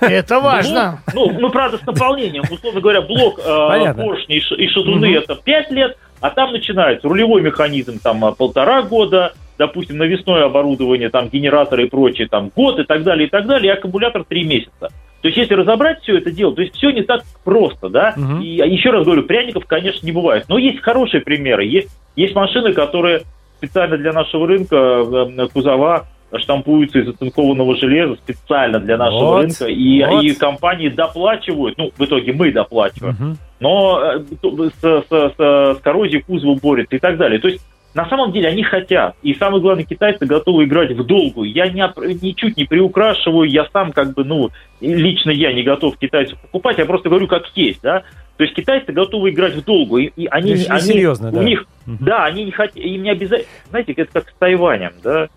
Это 0.00 0.40
важно. 0.40 1.00
Блок, 1.14 1.32
ну, 1.32 1.40
ну, 1.40 1.50
правда, 1.50 1.78
с 1.78 1.86
наполнением. 1.86 2.44
Условно 2.50 2.80
говоря, 2.80 3.02
блок 3.02 3.38
э, 3.38 3.94
поршни 3.94 4.36
и 4.36 4.68
шатуны 4.68 5.08
Мгм. 5.08 5.18
это 5.18 5.36
5 5.36 5.70
лет, 5.70 5.96
А 6.20 6.30
там 6.30 6.52
начинается 6.52 7.08
рулевой 7.08 7.42
механизм 7.42 7.98
там 8.02 8.24
а, 8.24 8.32
полтора 8.32 8.82
года, 8.82 9.32
допустим, 9.58 9.98
навесное 9.98 10.44
оборудование, 10.44 11.08
там 11.10 11.28
генераторы 11.28 11.84
и 11.86 11.88
прочее, 11.88 12.26
там 12.26 12.50
год 12.54 12.78
и 12.78 12.84
так 12.84 13.02
далее, 13.04 13.26
и 13.26 13.30
так 13.30 13.46
далее, 13.46 13.72
и 13.72 13.76
аккумулятор 13.76 14.24
три 14.24 14.44
месяца. 14.44 14.88
То 15.22 15.28
есть, 15.28 15.38
если 15.38 15.54
разобрать 15.54 16.02
все 16.02 16.18
это 16.18 16.30
дело, 16.30 16.54
то 16.54 16.62
есть 16.62 16.74
все 16.74 16.90
не 16.90 17.02
так 17.02 17.22
просто, 17.44 17.88
да. 17.88 18.14
Мгм. 18.16 18.40
И 18.42 18.60
а, 18.60 18.66
еще 18.66 18.90
раз 18.90 19.04
говорю, 19.04 19.22
пряников, 19.22 19.66
конечно, 19.66 20.04
не 20.04 20.12
бывает. 20.12 20.44
Но 20.48 20.58
есть 20.58 20.80
хорошие 20.82 21.20
примеры. 21.20 21.64
Есть, 21.64 21.88
есть 22.16 22.34
машины, 22.34 22.72
которые 22.72 23.22
специально 23.58 23.96
для 23.96 24.12
нашего 24.12 24.46
рынка 24.46 24.76
э, 24.76 25.48
кузова 25.52 26.06
штампуются 26.36 26.98
из 26.98 27.08
оцинкованного 27.08 27.76
железа 27.76 28.16
специально 28.16 28.80
для 28.80 28.96
нашего 28.96 29.24
Вот, 29.24 29.42
рынка, 29.44 29.66
и, 29.66 30.04
вот. 30.04 30.24
и 30.24 30.34
компании 30.34 30.88
доплачивают, 30.88 31.78
ну, 31.78 31.90
в 31.96 32.04
итоге 32.04 32.32
мы 32.32 32.52
доплачиваем, 32.52 33.14
Мгм. 33.14 33.36
но 33.60 34.00
э, 34.02 34.18
с, 34.20 34.80
с- 34.80 35.04
с- 35.08 35.76
с 35.76 35.80
коррозией 35.82 36.22
кузова 36.22 36.56
борется 36.56 36.96
и 36.96 36.98
так 36.98 37.16
далее. 37.16 37.38
То 37.38 37.48
есть 37.48 37.64
на 37.96 38.06
самом 38.10 38.30
деле 38.30 38.48
они 38.50 38.62
хотят. 38.62 39.16
И 39.22 39.32
самое 39.32 39.62
главное, 39.62 39.84
китайцы 39.84 40.26
готовы 40.26 40.64
играть 40.64 40.92
в 40.92 41.02
долгую. 41.02 41.50
Я 41.50 41.66
не, 41.68 41.80
ничуть 42.22 42.58
не 42.58 42.64
приукрашиваю, 42.64 43.48
я 43.48 43.66
сам 43.72 43.90
как 43.92 44.12
бы, 44.12 44.22
ну, 44.22 44.50
лично 44.82 45.30
я 45.30 45.54
не 45.54 45.62
готов 45.62 45.96
китайцев 45.96 46.38
покупать, 46.40 46.76
я 46.76 46.84
просто 46.84 47.08
говорю 47.08 47.26
как 47.26 47.46
есть, 47.54 47.80
да. 47.80 48.02
То 48.36 48.44
есть 48.44 48.54
китайцы 48.54 48.92
готовы 48.92 49.30
играть 49.30 49.54
в 49.54 49.64
долгую, 49.64 50.08
и, 50.08 50.24
и 50.24 50.26
они, 50.26 50.52
они 50.68 50.80
серьезно, 50.82 51.30
у 51.30 51.36
да. 51.36 51.42
них, 51.42 51.64
Мгм. 51.86 52.04
да, 52.04 52.26
они 52.26 52.44
не 52.44 52.50
хотят, 52.50 52.76
им 52.76 53.02
не 53.02 53.10
обязательно, 53.10 53.48
знаете, 53.70 53.92
это 53.92 54.12
как 54.12 54.28
с 54.28 54.34
Тайванем, 54.34 54.92
да. 55.02 55.28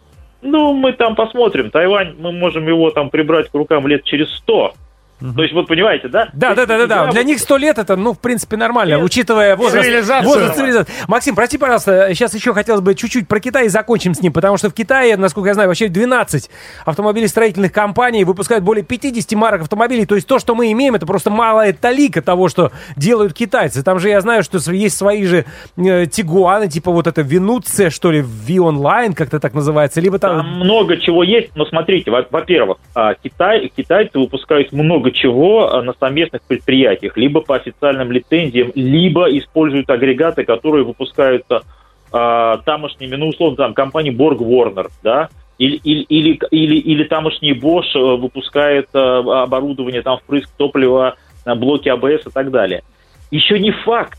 Ну, 0.41 0.73
мы 0.73 0.91
там 0.91 1.15
посмотрим. 1.15 1.71
Тайвань, 1.71 2.15
мы 2.19 2.33
можем 2.33 2.67
его 2.67 2.91
там 2.91 3.09
прибрать 3.09 3.49
к 3.49 3.53
рукам 3.53 3.87
лет 3.87 4.03
через 4.03 4.29
сто. 4.35 4.73
Мгм. 5.21 5.35
То 5.35 5.41
есть, 5.43 5.53
вот 5.53 5.67
понимаете, 5.67 6.07
да? 6.07 6.29
Да, 6.33 6.55
да, 6.55 6.65
да, 6.65 6.77
да, 6.77 6.87
да. 6.87 7.07
Для 7.11 7.23
них 7.23 7.39
сто 7.39 7.57
лет 7.57 7.77
это, 7.77 7.95
ну, 7.95 8.13
в 8.13 8.19
принципе, 8.19 8.57
нормально, 8.57 8.95
Нет. 8.95 9.03
учитывая 9.03 9.55
возраст, 9.55 9.85
Цивилизацию. 9.85 10.29
возраст 10.29 10.55
цивилизации. 10.55 10.93
Максим, 11.07 11.35
прости, 11.35 11.57
пожалуйста, 11.57 12.09
сейчас 12.13 12.33
еще 12.33 12.53
хотелось 12.53 12.81
бы 12.81 12.95
чуть-чуть 12.95 13.27
про 13.27 13.39
Китай 13.39 13.65
и 13.65 13.69
закончим 13.69 14.13
с 14.13 14.21
ним, 14.21 14.31
потому 14.33 14.57
что 14.57 14.69
в 14.69 14.73
Китае, 14.73 15.17
насколько 15.17 15.47
я 15.49 15.53
знаю, 15.53 15.69
вообще 15.69 15.87
12 15.89 16.49
автомобилестроительных 16.85 17.71
компаний 17.71 18.23
выпускают 18.23 18.63
более 18.63 18.83
50 18.83 19.31
марок 19.33 19.61
автомобилей. 19.61 20.05
То 20.05 20.15
есть 20.15 20.27
то, 20.27 20.39
что 20.39 20.55
мы 20.55 20.71
имеем, 20.71 20.95
это 20.95 21.05
просто 21.05 21.29
малая 21.29 21.73
талика 21.73 22.21
того, 22.21 22.49
что 22.49 22.71
делают 22.95 23.33
китайцы. 23.33 23.83
Там 23.83 23.99
же 23.99 24.09
я 24.09 24.21
знаю, 24.21 24.43
что 24.43 24.57
есть 24.71 24.97
свои 24.97 25.25
же 25.25 25.45
э, 25.77 26.05
Тигуаны, 26.05 26.67
типа 26.67 26.91
вот 26.91 27.07
это 27.07 27.21
Винуция, 27.21 27.89
что 27.89 28.11
ли, 28.11 28.21
V-Online, 28.21 29.13
как-то 29.13 29.39
так 29.39 29.53
называется, 29.53 30.01
либо 30.01 30.19
там... 30.19 30.37
Там 30.37 30.55
много 30.59 30.97
чего 30.97 31.23
есть, 31.23 31.51
но 31.55 31.65
смотрите, 31.65 32.11
во- 32.11 32.25
во-первых, 32.29 32.77
а, 32.93 33.13
Китай, 33.15 33.71
китайцы 33.75 34.17
выпускают 34.19 34.71
много 34.71 35.08
чего 35.11 35.71
а, 35.71 35.81
на 35.81 35.93
совместных 35.93 36.41
предприятиях, 36.43 37.17
либо 37.17 37.41
по 37.41 37.55
официальным 37.55 38.11
лицензиям, 38.11 38.71
либо 38.75 39.25
используют 39.37 39.89
агрегаты, 39.89 40.43
которые 40.43 40.83
выпускаются 40.83 41.63
а, 42.11 42.57
тамошними, 42.57 43.15
ну, 43.15 43.29
условно, 43.29 43.57
там, 43.57 43.73
компании 43.73 44.11
Borg 44.11 44.39
Warner, 44.39 44.87
да, 45.03 45.29
или, 45.59 45.75
или, 45.83 46.03
или, 46.03 46.39
или, 46.51 46.75
или 46.77 47.03
тамошний 47.03 47.53
Bosch 47.53 47.93
э, 47.93 47.99
выпускает 47.99 48.87
э, 48.93 48.97
оборудование, 48.97 50.01
там, 50.01 50.17
впрыск 50.19 50.49
топлива, 50.57 51.15
э, 51.45 51.53
блоки 51.53 51.89
АБС 51.89 52.27
и 52.27 52.31
так 52.33 52.49
далее. 52.49 52.81
Еще 53.29 53.59
не 53.59 53.71
факт, 53.71 54.18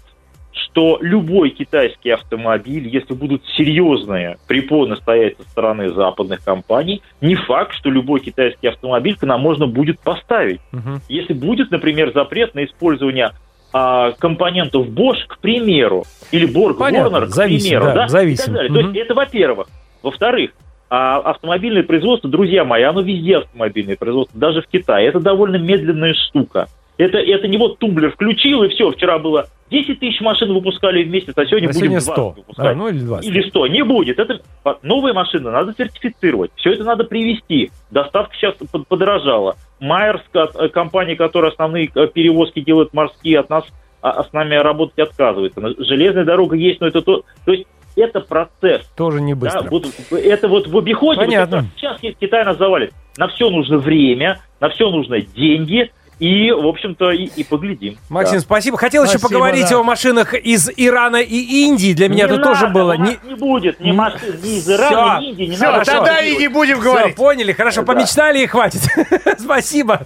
что 0.53 0.99
любой 1.01 1.51
китайский 1.51 2.11
автомобиль, 2.11 2.89
если 2.89 3.15
будут 3.15 3.43
серьезные 3.57 4.39
препоны 4.47 4.97
стоять 4.97 5.37
со 5.37 5.43
стороны 5.51 5.91
западных 5.91 6.45
компаний, 6.45 7.03
не 7.21 7.35
факт, 7.35 7.75
что 7.75 7.91
любой 7.91 8.21
китайский 8.21 8.69
автомобиль 8.69 9.17
к 9.17 9.23
нам 9.23 9.41
можно 9.41 9.67
будет 9.67 10.01
поставить. 10.01 10.61
Мгм. 10.73 11.01
Если 11.09 11.33
будет, 11.35 11.71
например, 11.71 12.13
запрет 12.13 12.55
на 12.55 12.65
использование 12.65 13.33
а, 13.73 14.13
компонентов 14.13 14.89
Bosch, 14.89 15.27
к 15.29 15.39
примеру, 15.39 16.05
или 16.33 16.49
Borg 16.49 16.75
Понятно, 16.75 17.19
Warner, 17.19 17.27
к 17.27 17.31
зависит, 17.31 17.69
примеру, 17.69 17.85
да, 17.87 17.95
да, 17.95 18.09
зависит. 18.09 18.43
и 18.43 18.45
так 18.47 18.55
далее. 18.55 18.71
Мгм. 18.71 18.81
То 18.81 18.89
есть 18.89 18.97
это 18.97 19.15
во-первых. 19.15 19.69
Во-вторых, 20.03 20.51
а, 20.89 21.19
автомобильное 21.19 21.85
производство, 21.85 22.29
друзья 22.29 22.65
мои, 22.65 22.83
оно 22.83 23.01
везде 23.01 23.39
автомобильное 23.39 23.97
производство, 23.97 24.39
даже 24.39 24.63
в 24.63 24.67
Китае. 24.67 25.09
Это 25.09 25.21
довольно 25.21 25.57
медленная 25.57 26.15
штука. 26.15 26.67
Это, 27.01 27.19
это 27.19 27.49
не 27.49 27.57
вот 27.57 27.79
тумблер 27.79 28.13
включил, 28.13 28.63
и 28.63 28.69
все, 28.69 28.91
вчера 28.91 29.19
было 29.19 29.47
10 29.71 30.01
тысяч 30.01 30.21
машин 30.21 30.53
выпускали 30.53 31.03
в 31.03 31.09
месяц, 31.09 31.33
а 31.35 31.47
сегодня 31.47 31.69
А 31.69 31.73
будем 31.73 31.81
сегодня 31.81 32.01
20 32.01 32.13
100. 32.13 32.31
выпускать. 32.31 32.67
А, 32.67 32.75
ну 32.75 32.89
или 32.89 32.99
20. 32.99 33.31
Или 33.31 33.49
100. 33.49 33.67
Не 33.69 33.85
будет. 33.85 34.19
Это 34.19 34.41
новые 34.83 35.15
машины 35.15 35.51
надо 35.51 35.73
сертифицировать. 35.77 36.51
Все 36.57 36.73
это 36.73 36.85
надо 36.85 37.05
привести. 37.05 37.71
Доставка 37.91 38.35
сейчас 38.35 38.55
под- 38.71 38.87
подорожала. 38.87 39.57
Майерс, 39.79 40.23
э, 40.35 40.69
компания, 40.69 41.17
которая 41.17 41.53
основные 41.53 41.91
э, 41.95 42.07
перевозки 42.09 42.61
делает 42.61 42.93
морские, 42.93 43.39
от 43.39 43.49
нас 43.49 43.65
а, 44.03 44.11
а 44.11 44.25
с 44.25 44.33
нами 44.33 44.57
работать 44.57 44.99
отказывается. 44.99 45.61
Железная 45.79 46.25
дорога 46.25 46.57
есть, 46.57 46.81
но 46.81 46.89
это 46.89 47.01
то... 47.01 47.25
То 47.47 47.53
есть 47.53 47.67
это 47.97 48.21
процесс. 48.21 48.87
Тоже 48.97 49.21
не 49.21 49.35
быстро. 49.35 49.63
Да, 49.63 49.69
вот, 49.71 49.87
это 50.11 50.49
вот 50.49 50.69
в 50.69 50.77
обиходе. 50.77 51.21
Понятно. 51.21 51.59
вот 51.59 51.67
сейчас 51.77 51.99
Китай 52.21 52.45
нас 52.45 52.57
завалит. 52.57 52.93
На 53.17 53.29
все 53.29 53.51
нужно 53.51 53.79
время, 53.79 54.41
на 54.61 54.69
все 54.71 54.91
нужно 54.91 55.21
деньги. 55.21 55.91
И, 56.21 56.51
в 56.53 56.67
общем-то, 56.67 57.11
и, 57.13 57.25
и 57.35 57.43
поглядим. 57.45 57.97
Максим, 58.11 58.37
Да. 58.37 58.41
спасибо. 58.43 58.77
Хотел 58.77 59.05
еще 59.05 59.19
Спасибо, 59.19 59.29
поговорить 59.41 59.71
да. 59.71 59.79
о 59.79 59.83
машинах 59.83 60.35
из 60.35 60.71
Ирана 60.77 61.17
и 61.17 61.65
Индии. 61.65 61.95
Для 61.95 62.09
меня 62.11 62.27
Не 62.27 62.35
это 62.35 62.43
тоже 62.43 62.63
надо, 62.69 62.75
было. 62.75 62.95
у 62.95 62.99
нас 62.99 63.09
Не... 63.25 63.31
Не 63.31 63.35
будет 63.37 63.81
ни 63.81 63.91
машин, 63.93 64.37
ни 64.43 64.59
из 64.59 64.69
Ирана, 64.71 65.17
Всё. 65.17 65.21
ни 65.21 65.29
Индии, 65.31 65.43
не 65.45 65.57
Все, 65.57 65.65
надо. 65.71 65.85
тогда 65.87 66.21
и 66.21 66.37
не 66.37 66.49
будем 66.49 66.79
говорить. 66.81 67.15
Все, 67.15 67.25
поняли, 67.25 67.53
хорошо, 67.53 67.81
Да. 67.83 67.93
помечтали 67.95 68.43
и 68.43 68.47
хватит. 68.47 68.83
Спасибо. 69.39 70.03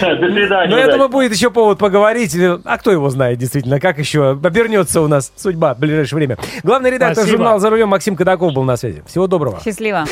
До 0.00 0.30
свидания. 0.32 0.70
Но 0.70 0.78
я 0.78 0.88
думаю, 0.90 1.10
будет 1.10 1.34
еще 1.34 1.50
повод 1.50 1.78
поговорить. 1.78 2.34
А 2.64 2.78
кто 2.78 2.90
его 2.90 3.10
знает, 3.10 3.38
действительно, 3.38 3.78
как 3.78 3.98
еще 3.98 4.30
обернется 4.30 5.02
у 5.02 5.06
нас 5.06 5.32
судьба 5.36 5.74
в 5.74 5.78
ближайшее 5.80 6.16
время. 6.16 6.38
Главный 6.62 6.90
редактор 6.90 7.24
Спасибо. 7.24 7.36
журнала 7.38 7.60
«За 7.60 7.68
рулем» 7.68 7.88
Максим 7.90 8.16
Кадаков 8.16 8.54
был 8.54 8.64
на 8.64 8.78
связи. 8.78 9.02
Всего 9.06 9.26
доброго. 9.26 9.60
Счастливо. 9.62 10.06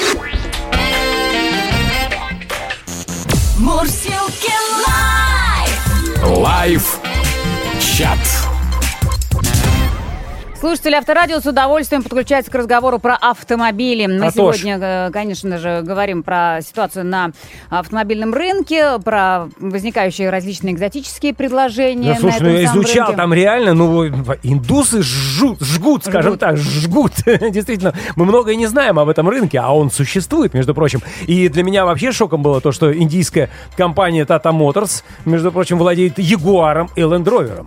Live! 6.46 7.00
Чат. 7.80 8.45
Слушатели 10.58 10.94
Авторадио 10.94 11.38
с 11.40 11.46
удовольствием 11.46 12.02
подключаются 12.02 12.50
к 12.50 12.54
разговору 12.54 12.98
про 12.98 13.14
автомобили. 13.14 14.06
Мы 14.06 14.26
А 14.26 14.30
то 14.32 14.52
ж. 14.52 14.56
сегодня, 14.56 14.78
э, 14.80 15.10
конечно 15.12 15.58
же, 15.58 15.82
говорим 15.82 16.22
про 16.22 16.60
ситуацию 16.62 17.04
на 17.04 17.32
автомобильном 17.68 18.32
рынке, 18.32 18.98
про 19.04 19.48
возникающие 19.60 20.30
различные 20.30 20.72
экзотические 20.74 21.34
предложения. 21.34 22.14
Да, 22.14 22.20
слушай, 22.20 22.40
на 22.40 22.44
ну 22.44 22.50
этом 22.50 22.60
я 22.62 22.68
самом 22.68 22.82
изучал, 22.82 23.06
рынке. 23.08 23.16
там 23.20 23.34
реально, 23.34 23.74
ну, 23.74 24.06
индусы 24.42 25.02
жгут, 25.02 25.60
жгут, 25.60 26.04
скажем 26.04 26.32
Жгут. 26.32 26.40
так, 26.40 26.56
жгут. 26.56 27.12
Действительно, 27.26 27.92
мы 28.16 28.24
многое 28.24 28.56
не 28.56 28.66
знаем 28.66 28.98
об 28.98 29.10
этом 29.10 29.28
рынке, 29.28 29.58
а 29.58 29.72
он 29.76 29.90
существует, 29.90 30.54
между 30.54 30.74
прочим. 30.74 31.00
И 31.26 31.48
для 31.50 31.62
меня 31.64 31.84
вообще 31.84 32.12
шоком 32.12 32.42
было 32.42 32.62
то, 32.62 32.72
что 32.72 32.96
индийская 32.96 33.50
компания 33.76 34.24
Tata 34.24 34.52
Motors, 34.52 35.04
между 35.26 35.52
прочим, 35.52 35.76
владеет 35.78 36.18
Ягуаром 36.18 36.88
и 36.96 37.02
Land 37.02 37.24
Rover. 37.24 37.66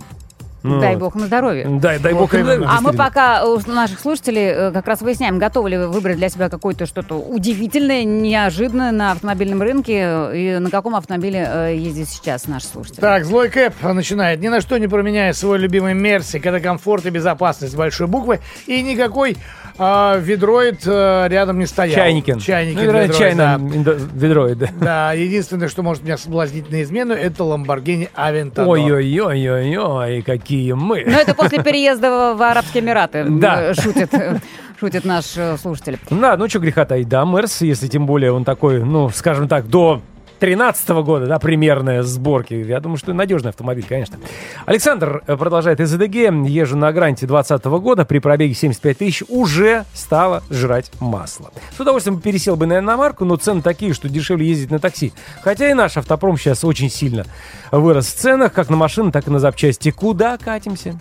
Ну, 0.62 0.80
Дай 0.80 0.96
бог 0.96 1.14
на 1.14 1.26
здоровье. 1.26 1.66
Дай, 1.80 1.98
дай 1.98 2.12
бог. 2.12 2.32
А 2.34 2.80
мы 2.80 2.92
пока 2.92 3.46
у 3.46 3.58
наших 3.66 4.00
слушателей 4.00 4.46
э, 4.46 4.72
как 4.72 4.86
раз 4.86 5.00
выясняем, 5.00 5.38
готовы 5.38 5.70
ли 5.70 5.78
вы 5.78 5.88
выбрать 5.88 6.16
для 6.16 6.28
себя 6.28 6.48
какое-то 6.48 6.86
что-то 6.86 7.14
удивительное, 7.16 8.04
неожиданное 8.04 8.92
на 8.92 9.12
автомобильном 9.12 9.62
рынке 9.62 10.02
э, 10.04 10.36
и 10.36 10.58
на 10.58 10.70
каком 10.70 10.94
автомобиле 10.96 11.48
э, 11.50 11.76
ездит 11.76 12.08
сейчас 12.08 12.46
наш 12.46 12.64
слушатель. 12.64 13.00
Так, 13.00 13.24
злой 13.24 13.48
Кэп 13.48 13.82
начинает. 13.82 14.40
Ни 14.40 14.48
на 14.48 14.60
что 14.60 14.76
не 14.78 14.86
променяя 14.86 15.32
свой 15.32 15.58
любимый 15.58 15.94
Мерси, 15.94 16.38
когда 16.38 16.60
комфорт 16.60 17.06
и 17.06 17.10
безопасность 17.10 17.72
с 17.72 17.76
большой 17.76 18.06
буквы, 18.06 18.40
и 18.66 18.82
никакой 18.82 19.36
а, 19.82 20.18
ведроид 20.18 20.82
а, 20.86 21.26
рядом 21.26 21.58
не 21.58 21.64
стоял. 21.64 21.94
Чайники. 21.94 22.38
Чайники. 22.38 22.76
Ну, 22.76 22.82
ведроид, 22.82 23.10
да. 23.12 23.18
чайно 23.18 23.40
индо- 23.58 24.10
ведроид, 24.12 24.58
да. 24.58 24.68
Да, 24.78 25.12
единственное, 25.14 25.68
что 25.68 25.82
может 25.82 26.02
меня 26.02 26.18
соблазнить 26.18 26.70
на 26.70 26.82
измену, 26.82 27.14
это 27.14 27.44
Lamborghini 27.44 28.10
Aventador. 28.14 28.66
Ой-ой-ой-ой-ой, 28.66 30.20
какие 30.20 30.49
мы. 30.74 31.04
Но 31.06 31.12
это 31.18 31.34
после 31.34 31.62
переезда 31.62 32.34
в- 32.34 32.42
Арабские 32.42 32.82
Эмираты, 32.82 33.24
Да. 33.28 33.74
шутит, 33.74 34.12
э, 34.14 34.38
шутит 34.78 35.04
наш 35.04 35.36
э, 35.36 35.56
слушатель. 35.58 35.98
Да, 36.10 36.36
ну 36.36 36.48
что 36.48 36.58
греха 36.58 36.84
таить, 36.84 37.08
да, 37.08 37.24
Мерс, 37.24 37.60
если 37.62 37.86
тем 37.88 38.06
более 38.06 38.32
он 38.32 38.44
такой, 38.44 38.82
ну, 38.82 39.08
скажем 39.10 39.48
так, 39.48 39.66
до 39.68 40.02
13 40.40 40.88
года, 40.88 41.26
да, 41.26 41.38
примерные 41.38 42.02
сборки. 42.02 42.54
Я 42.54 42.80
думаю, 42.80 42.96
что 42.96 43.12
надежный 43.12 43.50
автомобиль, 43.50 43.84
конечно. 43.86 44.18
Александр 44.64 45.22
э, 45.26 45.36
продолжает 45.36 45.80
из 45.80 45.94
ЭДГ. 45.94 46.48
Езжу 46.48 46.76
на 46.76 46.90
гранте 46.92 47.26
2020 47.26 47.64
года. 47.82 48.04
При 48.06 48.20
пробеге 48.20 48.54
75 48.54 48.98
тысяч 48.98 49.22
уже 49.28 49.84
стало 49.92 50.42
жрать 50.50 50.90
масло. 50.98 51.50
С 51.76 51.78
удовольствием 51.78 52.20
пересел 52.20 52.56
бы, 52.56 52.66
наверное, 52.66 52.92
на 52.92 52.96
марку, 52.96 53.26
но 53.26 53.36
цены 53.36 53.60
такие, 53.60 53.92
что 53.92 54.08
дешевле 54.08 54.46
ездить 54.48 54.70
на 54.70 54.78
такси. 54.78 55.12
Хотя 55.42 55.70
и 55.70 55.74
наш 55.74 55.98
автопром 55.98 56.38
сейчас 56.38 56.64
очень 56.64 56.90
сильно 56.90 57.26
вырос 57.70 58.06
в 58.06 58.16
ценах, 58.16 58.54
как 58.54 58.70
на 58.70 58.76
машины, 58.76 59.12
так 59.12 59.28
и 59.28 59.30
на 59.30 59.40
запчасти. 59.40 59.90
Куда 59.90 60.38
катимся? 60.38 60.98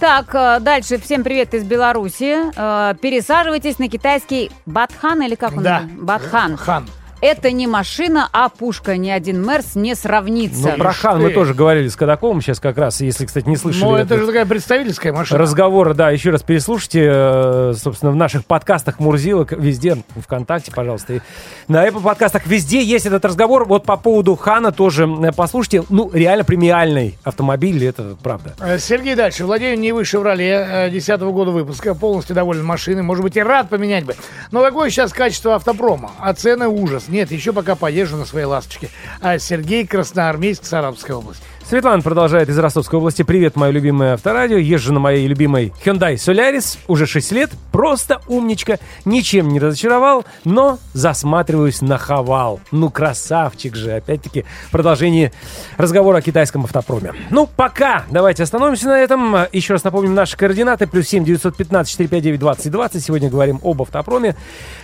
Так, 0.00 0.34
э, 0.34 0.58
дальше. 0.60 0.98
Всем 0.98 1.22
привет 1.22 1.54
из 1.54 1.62
Беларуси. 1.62 2.36
Э, 2.56 2.94
Пересаживайтесь 3.00 3.78
на 3.78 3.88
китайский 3.88 4.50
батхан 4.66 5.22
или 5.22 5.36
как 5.36 5.56
он? 5.56 5.62
Да. 5.62 5.82
Батхан. 5.96 6.56
Хан. 6.56 6.86
Это 7.20 7.50
не 7.50 7.66
машина, 7.66 8.28
а 8.32 8.48
пушка. 8.48 8.96
Ни 8.96 9.10
один 9.10 9.44
Мерс 9.44 9.74
не 9.74 9.94
сравнится. 9.94 10.70
Ну, 10.70 10.76
про 10.76 10.92
Хан 10.92 11.22
мы 11.22 11.30
тоже 11.30 11.54
говорили 11.54 11.88
с 11.88 11.96
Кадаковым 11.96 12.40
сейчас 12.40 12.60
как 12.60 12.78
раз, 12.78 13.00
если, 13.00 13.26
кстати, 13.26 13.48
не 13.48 13.56
слышали. 13.56 13.84
Ну, 13.84 13.96
это 13.96 14.18
же 14.18 14.26
такая 14.26 14.46
представительская 14.46 15.12
машина. 15.12 15.38
разговоры, 15.38 15.94
да, 15.94 16.10
еще 16.10 16.30
раз 16.30 16.42
переслушайте, 16.42 17.08
э, 17.10 17.74
собственно, 17.76 18.12
в 18.12 18.16
наших 18.16 18.44
подкастах 18.44 19.00
Мурзилок, 19.00 19.52
везде, 19.52 19.96
ВКонтакте, 20.16 20.70
пожалуйста, 20.72 21.14
и 21.14 21.20
на 21.66 21.86
Apple 21.86 22.02
подкастах, 22.02 22.46
везде 22.46 22.82
есть 22.82 23.06
этот 23.06 23.24
разговор. 23.24 23.64
Вот 23.64 23.84
по 23.84 23.96
поводу 23.96 24.36
Хана 24.36 24.72
тоже 24.72 25.08
э, 25.08 25.32
послушайте. 25.32 25.84
Ну, 25.88 26.10
реально 26.12 26.44
премиальный 26.44 27.18
автомобиль, 27.24 27.84
это 27.84 28.16
правда. 28.22 28.54
Э, 28.60 28.78
Сергей 28.78 29.14
дальше. 29.14 29.44
Владею 29.44 29.78
Нивы 29.78 30.04
Шевроле 30.04 30.88
10 30.92 31.20
года 31.20 31.50
выпуска. 31.50 31.94
Полностью 31.94 32.36
доволен 32.36 32.64
машиной. 32.64 33.02
Может 33.02 33.24
быть, 33.24 33.36
и 33.36 33.42
рад 33.42 33.68
поменять 33.68 34.04
бы. 34.04 34.14
Но 34.50 34.62
какое 34.62 34.90
сейчас 34.90 35.12
качество 35.12 35.56
автопрома? 35.56 36.12
А 36.20 36.32
цены 36.34 36.68
ужас. 36.68 37.07
Нет, 37.08 37.30
еще 37.30 37.52
пока 37.52 37.74
поезжу 37.74 38.16
на 38.16 38.24
своей 38.24 38.46
ласточке. 38.46 38.90
А 39.20 39.38
Сергей 39.38 39.86
Красноармейск, 39.86 40.64
Саратовская 40.64 41.16
область. 41.16 41.42
Светлана 41.68 42.00
продолжает 42.00 42.48
из 42.48 42.58
Ростовской 42.58 42.98
области. 42.98 43.22
Привет, 43.24 43.54
мое 43.54 43.70
любимое 43.70 44.14
авторадио. 44.14 44.56
Езжу 44.56 44.94
на 44.94 45.00
моей 45.00 45.26
любимой 45.26 45.70
Hyundai 45.84 46.14
Solaris. 46.14 46.78
Уже 46.86 47.06
6 47.06 47.32
лет. 47.32 47.50
Просто 47.72 48.22
умничка. 48.26 48.78
Ничем 49.04 49.48
не 49.48 49.60
разочаровал, 49.60 50.24
но 50.46 50.78
засматриваюсь 50.94 51.82
на 51.82 51.98
Хавал. 51.98 52.60
Ну, 52.70 52.88
красавчик 52.88 53.76
же. 53.76 53.96
Опять-таки, 53.96 54.46
продолжение 54.70 55.30
разговора 55.76 56.16
о 56.16 56.20
китайском 56.22 56.64
автопроме. 56.64 57.12
Ну, 57.28 57.46
пока. 57.46 58.04
Давайте 58.10 58.44
остановимся 58.44 58.86
на 58.86 58.98
этом. 58.98 59.36
Еще 59.52 59.74
раз 59.74 59.84
напомним 59.84 60.14
наши 60.14 60.38
координаты. 60.38 60.86
Плюс 60.86 61.06
7 61.08 61.22
915 61.22 61.92
459 61.92 62.40
20 62.40 62.72
20. 62.72 63.04
Сегодня 63.04 63.28
говорим 63.28 63.60
об 63.62 63.82
автопроме. 63.82 64.36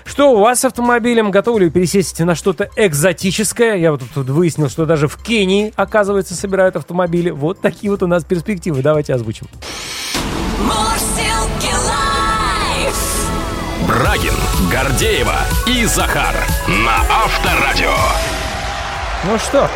Что 0.05 0.33
у 0.33 0.41
вас 0.41 0.61
с 0.61 0.67
автомобилем? 0.67 1.31
Готовы 1.31 1.61
ли 1.61 1.67
вы 1.67 1.73
пересесть 1.73 2.21
на 2.21 2.35
что-то 2.35 2.69
экзотическое? 2.77 3.77
Я 3.77 3.91
вот 3.91 4.03
тут 4.15 4.29
выяснил, 4.29 4.69
что 4.69 4.85
даже 4.85 5.09
в 5.09 5.17
Кении, 5.17 5.73
оказывается, 5.77 6.35
собирают 6.35 6.74
автомобили. 6.77 7.31
Вот 7.31 7.61
такие 7.61 7.91
вот 7.91 8.03
у 8.03 8.07
нас 8.07 8.25
перспективы. 8.25 8.83
Давайте 8.83 9.15
озвучим. 9.15 9.47
Брагин, 13.87 14.35
Гордеева 14.71 15.37
и 15.67 15.85
Захар 15.85 16.35
на 16.67 16.97
Авторадио. 17.11 17.95
Ну 19.25 19.39
что, 19.39 19.71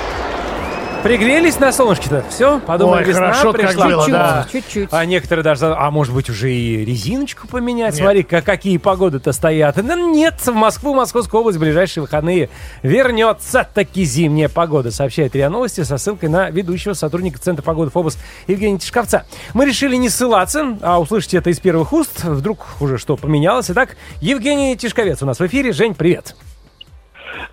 пригрелись 1.03 1.59
на 1.59 1.73
солнышке-то? 1.73 2.25
Все? 2.31 2.59
Подумали, 2.61 3.03
Ой, 3.03 3.09
весна 3.09 3.33
хорошо, 3.33 3.53
как 3.53 3.61
пришла. 3.61 3.87
было, 3.87 3.97
Чуть-чуть, 4.05 4.13
да. 4.13 4.47
чуть-чуть. 4.51 4.89
А 4.93 5.05
некоторые 5.05 5.43
даже, 5.45 5.67
а 5.67 5.91
может 5.91 6.15
быть 6.15 6.29
уже 6.31 6.53
и 6.53 6.85
резиночку 6.85 7.47
поменять? 7.49 7.95
Нет. 7.95 8.03
Смотри, 8.03 8.23
как, 8.23 8.45
какие 8.45 8.77
погоды-то 8.79 9.33
стоят. 9.33 9.77
Ну, 9.77 10.15
нет, 10.15 10.35
в 10.45 10.53
Москву, 10.53 10.95
Московскую 10.95 11.41
область 11.41 11.59
в 11.59 11.61
ближайшие 11.61 12.03
выходные 12.03 12.51
вернется 12.83 13.67
таки 13.73 14.05
зимняя 14.05 14.49
погода, 14.49 14.91
сообщает 14.91 15.35
РИА 15.35 15.51
Новости 15.51 15.83
со 15.83 15.99
ссылкой 15.99 16.29
на 16.29 16.51
ведущего 16.51 16.93
сотрудника 16.95 17.39
Центра 17.39 17.63
погоды 17.63 17.91
ФОБОС 17.91 18.19
Евгения 18.47 18.79
Тишковца. 18.79 19.25
Мы 19.55 19.67
решили 19.67 19.97
не 19.97 20.09
ссылаться, 20.09 20.77
а 20.83 21.01
услышать 21.01 21.35
это 21.35 21.51
из 21.51 21.61
первых 21.61 21.93
уст. 21.93 22.25
Вдруг 22.25 22.67
уже 22.81 22.99
что 22.99 23.17
поменялось. 23.17 23.71
Итак, 23.71 23.97
Евгений 24.21 24.77
Тишковец 24.77 25.23
у 25.23 25.27
нас 25.27 25.39
в 25.39 25.47
эфире. 25.47 25.73
Жень, 25.73 25.95
привет. 25.95 26.35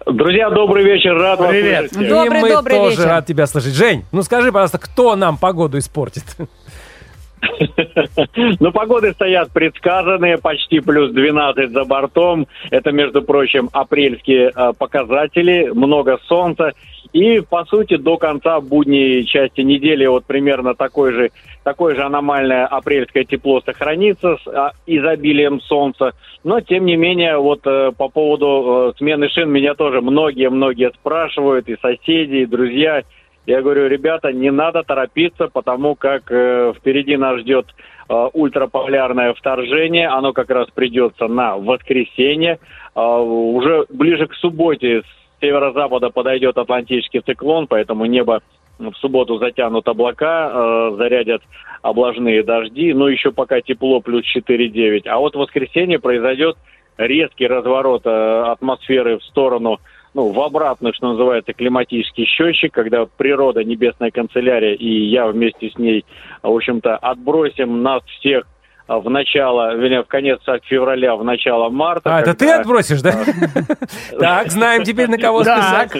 Друзья, 0.05 0.49
добрый 0.49 0.83
вечер, 0.83 1.15
рад 1.17 1.39
Привет. 1.39 1.81
вас 1.83 1.91
слышать. 1.91 2.09
Добрый, 2.09 2.39
И 2.39 2.41
мы 2.43 2.49
добрый 2.49 2.77
тоже 2.77 2.97
вечер. 2.97 3.05
рад 3.09 3.25
тебя 3.25 3.47
слышать. 3.47 3.73
Жень, 3.73 4.03
ну 4.11 4.21
скажи, 4.23 4.51
пожалуйста, 4.51 4.77
кто 4.77 5.15
нам 5.15 5.37
погоду 5.37 5.77
испортит? 5.77 6.23
Ну, 8.59 8.71
погоды 8.71 9.13
стоят 9.13 9.51
предсказанные, 9.51 10.37
почти 10.39 10.79
плюс 10.79 11.11
12 11.11 11.71
за 11.71 11.83
бортом. 11.83 12.47
Это, 12.71 12.91
между 12.91 13.21
прочим, 13.21 13.69
апрельские 13.71 14.51
э, 14.55 14.73
показатели, 14.77 15.69
много 15.73 16.17
солнца. 16.27 16.73
И, 17.15 17.39
по 17.39 17.63
сути, 17.63 17.95
до 17.95 18.17
конца 18.17 18.59
будней 18.59 19.23
части 19.25 19.61
недели 19.61 20.05
вот 20.05 20.25
примерно 20.25 20.75
такой 20.75 21.13
же, 21.13 21.29
такое 21.63 21.95
же 21.95 22.03
аномальное 22.03 22.65
апрельское 22.65 23.23
тепло 23.23 23.61
сохранится 23.61 24.35
с 24.35 24.47
а, 24.49 24.73
изобилием 24.85 25.61
солнца. 25.61 26.11
Но, 26.43 26.59
тем 26.59 26.83
не 26.83 26.97
менее, 26.97 27.37
вот 27.37 27.61
э, 27.65 27.93
по 27.97 28.09
поводу 28.09 28.91
э, 28.91 28.97
смены 28.97 29.29
шин 29.29 29.49
меня 29.49 29.75
тоже 29.75 30.01
многие-многие 30.01 30.91
спрашивают, 30.91 31.69
и 31.69 31.77
соседи, 31.81 32.41
и 32.41 32.45
друзья. 32.45 33.03
Я 33.45 33.61
говорю, 33.61 33.87
ребята, 33.87 34.33
не 34.33 34.51
надо 34.51 34.83
торопиться, 34.83 35.47
потому 35.47 35.95
как 35.95 36.29
э, 36.29 36.73
впереди 36.77 37.15
нас 37.15 37.39
ждет 37.39 37.67
э, 38.09 38.13
ультраполярное 38.33 39.33
вторжение. 39.35 40.09
Оно 40.09 40.33
как 40.33 40.49
раз 40.49 40.67
придется 40.69 41.27
на 41.27 41.55
воскресенье. 41.55 42.59
Э, 42.93 42.99
уже 42.99 43.85
ближе 43.89 44.27
к 44.27 44.33
субботе 44.33 45.03
северо-запада 45.41 46.09
подойдет 46.09 46.57
атлантический 46.57 47.21
циклон, 47.21 47.67
поэтому 47.67 48.05
небо 48.05 48.41
в 48.79 48.93
субботу 48.95 49.37
затянут 49.37 49.87
облака, 49.87 50.51
э, 50.53 50.95
зарядят 50.97 51.41
облажные 51.81 52.43
дожди. 52.43 52.93
Ну, 52.93 53.07
еще 53.07 53.31
пока 53.31 53.61
тепло, 53.61 54.01
плюс 54.01 54.23
4-9. 54.35 55.07
А 55.07 55.17
вот 55.17 55.35
в 55.35 55.39
воскресенье 55.39 55.99
произойдет 55.99 56.57
резкий 56.97 57.47
разворот 57.47 58.05
э, 58.05 58.43
атмосферы 58.47 59.17
в 59.17 59.23
сторону 59.23 59.79
ну, 60.13 60.31
в 60.31 60.39
обратный, 60.39 60.93
что 60.93 61.09
называется, 61.09 61.51
климатический 61.51 62.25
счетчик, 62.25 62.73
когда 62.73 63.05
природа, 63.05 63.65
небесная 63.65 64.11
канцелярия 64.11 64.73
и 64.73 64.87
я 65.07 65.27
вместе 65.27 65.69
с 65.69 65.77
ней, 65.77 66.05
в 66.41 66.55
общем-то, 66.55 66.95
отбросим 66.95 67.83
нас 67.83 68.01
всех 68.05 68.47
в 68.87 69.09
начало, 69.09 69.75
вернее, 69.75 70.03
в 70.03 70.07
конец 70.07 70.39
февраля, 70.65 71.15
в 71.15 71.23
начало 71.23 71.69
марта. 71.69 72.17
А, 72.17 72.21
это 72.21 72.33
ты 72.33 72.45
когда- 72.45 72.61
отбросишь, 72.61 73.01
да? 73.01 73.13
Так, 74.19 74.51
знаем 74.51 74.83
теперь, 74.83 75.09
на 75.09 75.17
кого 75.17 75.43
списать. 75.43 75.91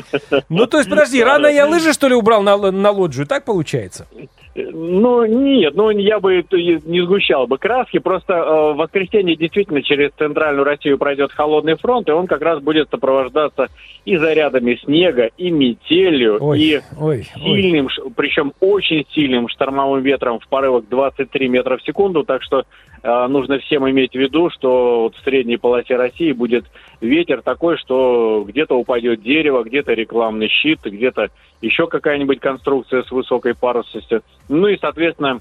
Ну, 0.50 0.68
то 0.68 0.78
есть, 0.78 0.90
подожди, 0.90 1.24
рано 1.24 1.48
я 1.48 1.66
лыжи, 1.66 1.94
что 1.94 2.08
ли, 2.08 2.16
убрал 2.16 2.44
на, 2.44 2.58
на 2.72 2.92
лоджию? 2.92 3.26
Так 3.26 3.46
получается? 3.46 4.08
Ну, 4.56 5.26
нет, 5.26 5.76
ну, 5.76 5.90
я 5.90 6.22
бы 6.22 6.36
не 6.52 7.02
сгущал 7.02 7.46
бы 7.46 7.58
краски, 7.58 8.00
просто 8.00 8.34
э, 8.34 8.74
в 8.74 8.78
воскресенье 8.78 9.36
действительно 9.36 9.82
через 9.82 10.12
центральную 10.18 10.64
Россию 10.64 10.98
пройдет 10.98 11.34
холодный 11.34 11.76
фронт, 11.76 12.08
и 12.08 12.14
он 12.14 12.26
как 12.26 12.42
раз 12.42 12.62
будет 12.62 12.90
сопровождаться 12.90 13.68
и 14.06 14.16
зарядами 14.16 14.76
снега, 14.76 15.30
и 15.38 15.52
метелью, 15.52 16.38
Ой, 16.40 16.60
и 16.60 16.82
ой, 16.98 17.28
ой. 17.36 17.44
сильным, 17.44 17.90
ш- 17.90 18.04
причем 18.16 18.54
очень 18.62 19.06
сильным 19.12 19.50
штормовым 19.50 20.02
ветром 20.02 20.40
в 20.40 20.48
порывах 20.48 20.86
23 20.88 21.50
метра 21.50 21.76
в 21.76 21.84
секунду, 21.84 22.24
так 22.24 22.42
что 22.42 22.64
э, 23.04 23.28
нужно 23.28 23.60
всем 23.60 23.90
иметь 23.90 24.14
в 24.14 24.20
виду, 24.20 24.50
что 24.52 25.02
вот 25.02 25.16
в 25.16 25.24
средней 25.26 25.58
полосе 25.58 25.98
России 25.98 26.32
будет 26.32 26.64
ветер 27.02 27.42
такой, 27.42 27.78
что 27.78 28.46
где-то 28.48 28.76
упадет 28.76 29.22
дерево, 29.22 29.64
где-то 29.64 29.92
рекламный 29.94 30.48
щит, 30.48 30.80
где-то 30.86 31.30
еще 31.62 31.88
какая-нибудь 31.88 32.40
конструкция 32.40 33.04
с 33.04 33.12
высокой 33.12 33.56
парусностью. 33.56 34.22
Ну 34.50 34.68
и, 34.68 34.78
соответственно, 34.80 35.40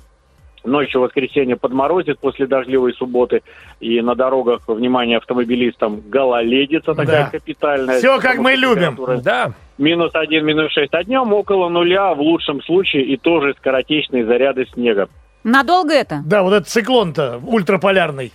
Ночью 0.65 1.01
в 1.01 1.05
воскресенье 1.05 1.57
подморозит 1.57 2.19
после 2.19 2.47
дождливой 2.47 2.95
субботы. 2.95 3.43
И 3.81 4.01
на 4.01 4.15
дорогах, 4.15 4.63
внимание 4.67 5.19
автомобилистам, 5.19 6.01
гололедица 6.09 6.95
такая 6.95 7.25
Да. 7.25 7.31
капитальная. 7.39 7.99
Всё, 7.99 8.19
как 8.19 8.39
мы 8.39 8.53
любим. 8.55 8.99
Да. 9.23 9.53
Минус 9.77 10.13
один, 10.15 10.47
минус 10.47 10.73
шесть. 10.73 10.95
А 10.95 11.05
днем 11.05 11.33
около 11.35 11.69
нуля, 11.69 12.15
в 12.15 12.21
лучшем 12.21 12.63
случае, 12.63 13.05
и 13.05 13.19
тоже 13.19 13.55
скоротечные 13.59 14.25
заряды 14.25 14.67
снега. 14.73 15.09
Надолго 15.43 15.93
это? 15.93 16.23
Да, 16.25 16.43
вот 16.43 16.55
этот 16.55 16.69
циклон-то 16.69 17.41
ультраполярный. 17.45 18.33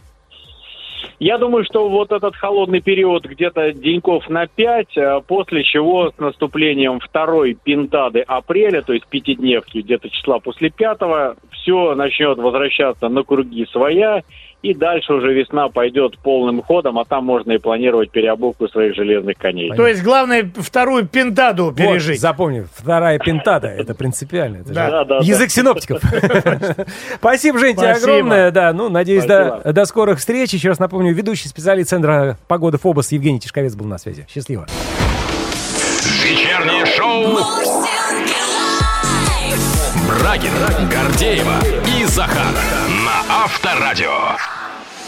Я 1.20 1.38
думаю, 1.38 1.66
что 1.66 1.90
вот 1.90 2.14
этот 2.14 2.38
холодный 2.38 2.80
период 2.80 3.26
где-то 3.26 3.74
деньков 3.74 4.30
на 4.30 4.48
пять, 4.48 4.98
а 4.98 5.20
после 5.20 5.66
чего 5.66 6.12
с 6.12 6.18
наступлением 6.18 7.02
второй 7.02 7.56
пентады 7.62 8.22
апреля, 8.22 8.82
то 8.82 8.94
есть 8.94 9.06
пятидневки, 9.06 9.80
где-то 9.80 10.10
числа 10.10 10.40
после 10.40 10.70
пятого, 10.70 11.36
все 11.52 11.94
начнет 11.94 12.38
возвращаться 12.38 13.10
на 13.10 13.24
круги 13.24 13.66
своя, 13.66 14.24
и 14.62 14.74
дальше 14.74 15.14
уже 15.14 15.34
весна 15.34 15.70
пойдет 15.70 16.18
полным 16.20 16.62
ходом, 16.62 17.00
а 17.00 17.06
там 17.06 17.26
можно 17.26 17.54
и 17.54 17.58
планировать 17.58 18.12
переобувку 18.12 18.68
своих 18.68 18.96
железных 18.96 19.38
коней. 19.38 19.72
То 19.72 19.88
есть, 19.88 20.04
главное, 20.04 20.52
вторую 20.58 21.08
пентаду 21.08 21.74
пережить. 21.76 22.18
Вот, 22.18 22.22
запомни, 22.22 22.66
вторая 22.76 23.20
пентада, 23.20 23.68
это 23.68 23.96
принципиально. 23.96 24.58
Это 24.58 24.68
же 24.70 24.74
Да. 24.74 24.90
Да, 24.90 25.04
да, 25.04 25.20
да. 25.20 25.26
Язык 25.26 25.50
синоптиков. 25.50 26.02
Спасибо, 27.16 27.60
Жень, 27.60 27.76
тебе 27.76 27.92
огромное. 27.92 28.52
Да, 28.52 28.74
ну, 28.74 28.90
надеюсь, 28.90 29.26
до, 29.26 29.62
до 29.66 29.86
скорых 29.86 30.20
встреч. 30.20 30.54
Еще 30.54 30.70
раз 30.70 30.80
напомню, 30.80 31.14
ведущий 31.14 31.48
специалист 31.48 31.90
Центра 31.90 32.38
погоды 32.48 32.78
ФОБОС 32.78 33.12
Евгений 33.12 33.40
Тишковец 33.40 33.76
был 33.76 33.86
на 33.86 33.98
связи. 33.98 34.26
Счастливо. 34.30 34.68
Вечернее 36.24 36.86
шоу 36.86 37.79
Брагина, 40.40 40.90
Гордеева 40.90 41.60
и 42.00 42.06
Захар 42.06 42.46
на 43.06 43.44
Авторадио. 43.44 44.38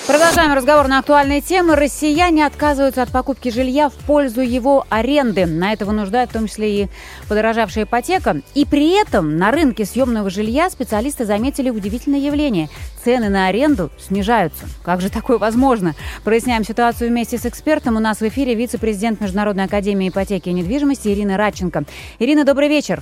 Продолжаем 0.06 0.54
разговор 0.54 0.90
на 0.90 1.00
актуальные 1.00 1.40
темы. 1.40 1.78
Россияне 1.78 2.46
отказываются 2.46 3.02
от 3.02 3.12
покупки 3.12 3.48
жилья 3.48 3.88
в 3.88 3.94
пользу 3.94 4.42
его 4.42 4.86
аренды. 4.90 5.46
На 5.46 5.72
это 5.72 5.86
вынуждает 5.86 6.32
в 6.32 6.34
том 6.34 6.48
числе 6.48 6.84
и 6.84 6.90
подорожавшая 7.30 7.86
ипотека. 7.86 8.42
И 8.56 8.66
при 8.66 9.00
этом 9.00 9.38
на 9.38 9.52
рынке 9.52 9.86
съемного 9.86 10.30
жилья 10.30 10.70
специалисты 10.70 11.24
заметили 11.24 11.70
удивительное 11.70 12.20
явление. 12.20 12.68
Цены 13.06 13.30
на 13.30 13.48
аренду 13.48 13.90
снижаются. 14.00 14.66
Как 14.84 15.00
же 15.00 15.10
такое 15.10 15.38
возможно? 15.38 15.96
Проясняем 16.26 16.66
ситуацию 16.66 17.10
вместе 17.10 17.38
с 17.38 17.46
экспертом. 17.46 17.96
У 17.96 18.00
нас 18.00 18.20
в 18.20 18.28
эфире 18.28 18.54
вице-президент 18.54 19.22
Международной 19.22 19.66
академии 19.66 20.10
ипотеки 20.10 20.50
и 20.50 20.54
недвижимости 20.54 21.08
Ирина 21.08 21.38
Радченко. 21.38 21.86
Ирина, 22.20 22.44
добрый 22.44 22.68
вечер. 22.68 23.02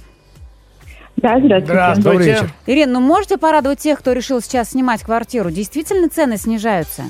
Да, 1.22 1.40
здравствуйте. 1.40 1.66
Здравствуйте. 1.66 2.10
Добрый 2.10 2.28
вечер. 2.28 2.50
Ирина, 2.66 2.94
ну 2.94 3.00
можете 3.02 3.38
порадовать 3.38 3.80
тех, 3.80 4.00
кто 4.00 4.14
решил 4.14 4.42
сейчас 4.42 4.72
снимать 4.72 5.02
квартиру? 5.02 5.52
Действительно 5.52 6.10
цены 6.10 6.38
снижаются? 6.38 7.04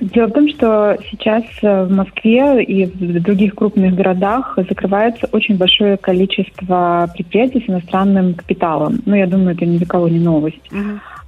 Дело 0.00 0.26
в 0.26 0.32
том, 0.32 0.48
что 0.48 0.96
сейчас 1.10 1.44
э, 1.62 1.84
в 1.84 1.90
Москве 1.90 2.62
и 2.62 2.84
в 2.84 3.22
других 3.22 3.54
крупных 3.54 3.94
городах 3.94 4.54
закрывается 4.56 5.28
очень 5.32 5.56
большое 5.56 5.96
количество 5.96 7.08
предприятий 7.14 7.64
с 7.64 7.70
иностранным 7.70 8.34
капиталом. 8.34 9.00
Ну, 9.06 9.14
я 9.14 9.26
думаю, 9.26 9.54
это 9.54 9.64
ни 9.64 9.78
для 9.78 9.86
кого 9.86 10.08
не 10.08 10.18
новость. 10.18 10.60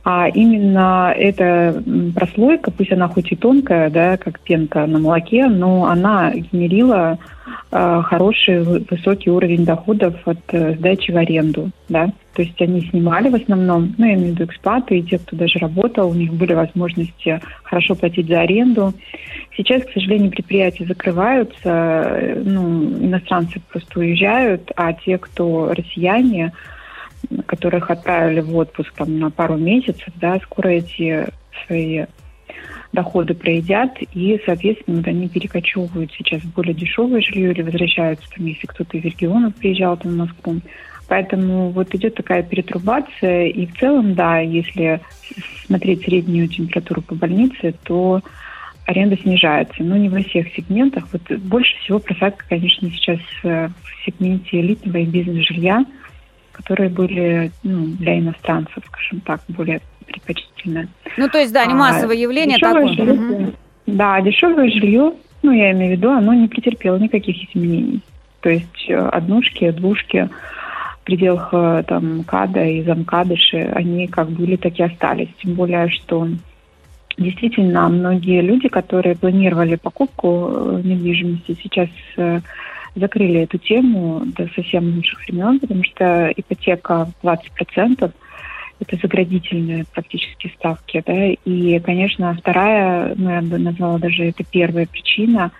А 0.09 0.29
именно 0.29 1.13
эта 1.17 1.83
прослойка, 2.15 2.71
пусть 2.71 2.93
она 2.93 3.09
хоть 3.09 3.33
и 3.33 3.35
тонкая, 3.35 3.91
да, 3.91 4.17
как 4.17 4.39
пенка 4.39 4.87
на 4.87 5.01
молоке, 5.01 5.49
но 5.49 5.87
она 5.87 6.31
генерила 6.33 7.19
э, 7.73 8.03
хороший 8.05 8.63
вы- 8.63 8.85
высокий 8.89 9.31
уровень 9.31 9.65
доходов 9.65 10.15
от 10.25 10.39
э, 10.53 10.77
сдачи 10.77 11.11
в 11.11 11.17
аренду, 11.17 11.71
да. 11.89 12.13
То 12.35 12.43
есть 12.43 12.63
они 12.63 12.83
снимали 12.83 13.31
в 13.31 13.35
основном, 13.35 13.97
ну, 13.99 14.07
я 14.07 14.15
имею 14.15 14.29
в 14.29 14.31
виду 14.35 14.45
экспаты 14.45 14.97
и 14.97 15.03
те, 15.03 15.19
кто 15.19 15.35
даже 15.35 15.59
работал, 15.59 16.09
у 16.09 16.15
них 16.15 16.33
были 16.33 16.55
возможности 16.55 17.41
хорошо 17.65 17.97
платить 17.97 18.29
за 18.29 18.43
аренду. 18.43 18.93
Сейчас, 19.57 19.83
к 19.83 19.91
сожалению, 19.91 20.31
предприятия 20.31 20.85
закрываются, 20.85 21.59
э, 21.65 22.43
ну, 22.45 22.85
иностранцы 23.01 23.61
просто 23.73 23.99
уезжают, 23.99 24.71
а 24.77 24.93
те, 24.93 25.19
кто 25.19 25.75
россияне, 25.75 26.53
которых 27.47 27.91
отправили 27.91 28.41
в 28.41 28.57
отпуск 28.57 28.93
там, 28.95 29.19
на 29.19 29.31
пару 29.31 29.57
месяцев, 29.57 30.09
да, 30.17 30.39
скоро 30.41 30.69
эти 30.69 31.27
свои 31.67 32.05
доходы 32.93 33.35
проедят, 33.35 33.91
и, 34.15 34.41
соответственно, 34.47 34.99
вот 34.99 35.07
они 35.07 35.29
перекочевывают 35.29 36.13
сейчас 36.13 36.43
в 36.43 36.55
более 36.55 36.75
дешевое 36.75 37.21
жилье 37.21 37.53
или 37.53 37.63
возвращаются, 37.63 38.27
там, 38.35 38.47
если 38.47 38.67
кто-то 38.67 38.97
из 38.97 39.05
регионов 39.05 39.55
приезжал 39.55 39.97
там, 39.97 40.13
в 40.13 40.17
Москву. 40.17 40.61
Поэтому 41.09 41.71
вот 41.71 41.95
идет 41.95 42.17
такая 42.17 42.43
перетрубация, 42.43 43.47
и 43.47 43.67
в 43.67 43.79
целом, 43.79 44.15
да, 44.15 44.39
если 44.41 45.01
смотреть 45.67 46.03
среднюю 46.03 46.49
температуру 46.49 47.03
по 47.03 47.15
больнице, 47.15 47.75
то 47.85 48.23
аренда 48.87 49.17
снижается, 49.17 49.83
но 49.83 49.97
не 49.97 50.09
во 50.09 50.23
всех 50.23 50.49
сегментах. 50.55 51.09
Вот 51.13 51.39
больше 51.39 51.77
всего 51.79 51.99
просадка, 51.99 52.45
конечно, 52.49 52.91
сейчас 52.91 53.21
э, 53.43 53.69
в 53.69 54.05
сегменте 54.05 54.61
элитного 54.61 54.99
и 54.99 55.07
бизнес-жилья, 55.07 55.85
которые 56.57 56.89
были 56.89 57.53
ну, 57.63 57.87
для 57.99 58.19
иностранцев, 58.19 58.83
скажем 58.87 59.21
так, 59.21 59.41
более 59.49 59.81
предпочтительны. 60.07 60.89
Ну, 61.19 61.29
то 61.29 61.39
есть, 61.39 61.53
да, 61.53 61.67
не 61.67 61.75
А, 61.75 61.77
массовое 61.77 62.17
явление 62.17 62.57
дешевое 62.57 62.89
такое. 62.89 62.97
жилье, 62.97 63.15
Мгм. 63.15 63.53
Да, 63.87 64.21
дешевое 64.21 64.71
жилье, 64.71 65.13
ну, 65.43 65.53
я 65.53 65.73
имею 65.73 65.95
в 65.95 65.99
виду, 65.99 66.11
оно 66.11 66.33
не 66.35 66.49
претерпело 66.49 66.97
никаких 66.97 67.37
изменений. 67.51 68.01
То 68.41 68.49
есть 68.51 68.87
э, 68.89 68.97
однушки, 68.97 69.71
двушки 69.71 70.29
в 71.01 71.05
пределах 71.05 71.51
э, 71.53 71.85
там 71.87 72.25
КАДа 72.25 72.65
и 72.65 72.83
замкадыши, 72.83 73.59
они 73.75 74.07
как 74.09 74.29
были, 74.31 74.57
так 74.57 74.79
и 74.79 74.83
остались. 74.83 75.29
Тем 75.43 75.55
более, 75.55 75.89
что 75.91 76.27
действительно 77.19 77.89
многие 77.89 78.41
люди, 78.41 78.69
которые 78.69 79.15
планировали 79.17 79.77
покупку 79.77 80.49
э, 80.51 80.81
недвижимости, 80.85 81.57
сейчас 81.63 81.89
закрыли 82.97 83.43
эту 83.43 83.59
тему 83.59 84.23
до 84.27 84.49
совсем 84.55 84.97
лучших 84.97 85.21
времен, 85.29 85.61
потому 85.61 85.85
что 85.85 86.33
ипотека 86.35 87.07
в 87.23 87.27
20% 87.27 88.13
это 88.79 88.97
заградительные 89.01 89.85
практически 89.93 90.53
ставки, 90.57 91.03
да, 91.07 91.29
и, 91.29 91.79
конечно, 91.81 92.35
вторая, 92.35 93.15
ну, 93.17 93.31
я 93.31 93.41
бы 93.41 93.59
назвала 93.59 93.99
даже 93.99 94.25
это 94.25 94.45
первая 94.45 94.87
причина, 94.87 95.51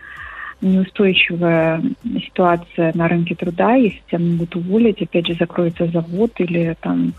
неустойчивая 0.61 1.83
ситуация 2.27 2.93
на 2.95 3.09
рынке 3.09 3.35
труда, 3.35 3.75
если 3.75 4.01
тебя 4.09 4.19
могут 4.19 4.57
уволить, 4.57 5.01
опять 5.01 5.27
же, 5.27 5.35
закроется 5.35 5.87
завод 5.87 6.33
или 6.39 6.77
там 6.81 7.15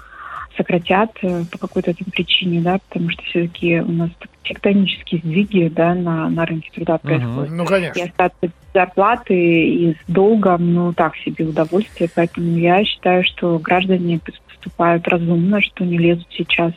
сократят 0.58 1.12
э, 1.22 1.44
по 1.52 1.58
какой-то 1.58 1.94
там 1.94 2.08
причине, 2.12 2.62
да, 2.62 2.80
потому 2.90 3.10
что 3.12 3.24
все-таки 3.24 3.80
у 3.80 3.92
нас 3.92 4.10
тектонические 4.44 5.22
сдвиги, 5.22 5.72
да, 5.74 5.94
на, 5.94 6.30
на 6.30 6.46
рынке 6.46 6.70
труда 6.74 6.98
происходят. 6.98 7.52
Ну, 7.52 7.64
И 7.64 7.68
конечно. 7.68 8.04
остаться 8.04 8.38
без 8.42 8.52
зарплаты 8.74 9.34
и 9.36 9.94
с 9.94 9.98
долгом, 10.08 10.74
ну, 10.74 10.94
так 10.94 11.16
себе 11.18 11.46
удовольствие. 11.46 12.10
Поэтому 12.14 12.58
я 12.58 12.84
считаю, 12.84 13.24
что 13.24 13.58
граждане 13.60 14.20
поступают 14.20 15.08
разумно, 15.08 15.62
что 15.62 15.84
не 15.84 15.98
лезут 15.98 16.28
сейчас 16.32 16.74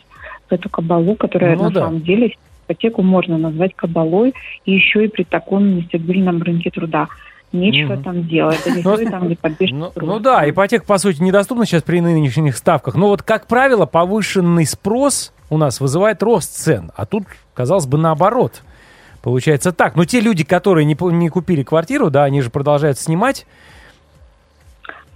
в 0.48 0.52
эту 0.52 0.68
кабалу, 0.68 1.14
которая 1.14 1.56
Ну 1.56 1.64
на 1.64 1.70
да. 1.70 1.80
самом 1.80 2.00
деле 2.00 2.34
ипотеку 2.66 3.02
можно 3.02 3.38
назвать 3.38 3.74
кабалой, 3.74 4.34
и 4.64 4.72
еще 4.72 5.04
и 5.04 5.08
при 5.08 5.24
таком 5.24 5.76
нестабильном 5.76 6.42
рынке 6.42 6.70
труда. 6.70 7.08
Нечего 7.52 7.96
там 7.96 8.28
делать. 8.28 8.60
Ну, 8.66 8.96
там, 9.10 9.36
Ну, 9.72 9.92
ну 9.96 10.18
да, 10.20 10.48
ипотека, 10.48 10.84
по 10.84 10.98
сути, 10.98 11.20
недоступна 11.20 11.66
сейчас 11.66 11.82
при 11.82 12.00
нынешних 12.00 12.56
ставках. 12.56 12.94
Но 12.94 13.08
вот, 13.08 13.22
как 13.22 13.46
правило, 13.46 13.86
повышенный 13.86 14.66
спрос 14.66 15.32
у 15.48 15.58
нас 15.58 15.80
вызывает 15.80 16.22
рост 16.22 16.56
цен. 16.56 16.92
А 16.94 17.06
тут, 17.06 17.24
казалось 17.54 17.86
бы, 17.86 17.98
наоборот. 17.98 18.62
Получается 19.20 19.72
так. 19.72 19.96
Но 19.96 20.04
те 20.04 20.20
люди, 20.20 20.44
которые 20.44 20.84
не, 20.84 20.96
не 21.12 21.28
купили 21.28 21.62
квартиру, 21.62 22.08
да, 22.08 22.24
они 22.24 22.40
же 22.40 22.50
продолжают 22.50 22.98
снимать. 22.98 23.46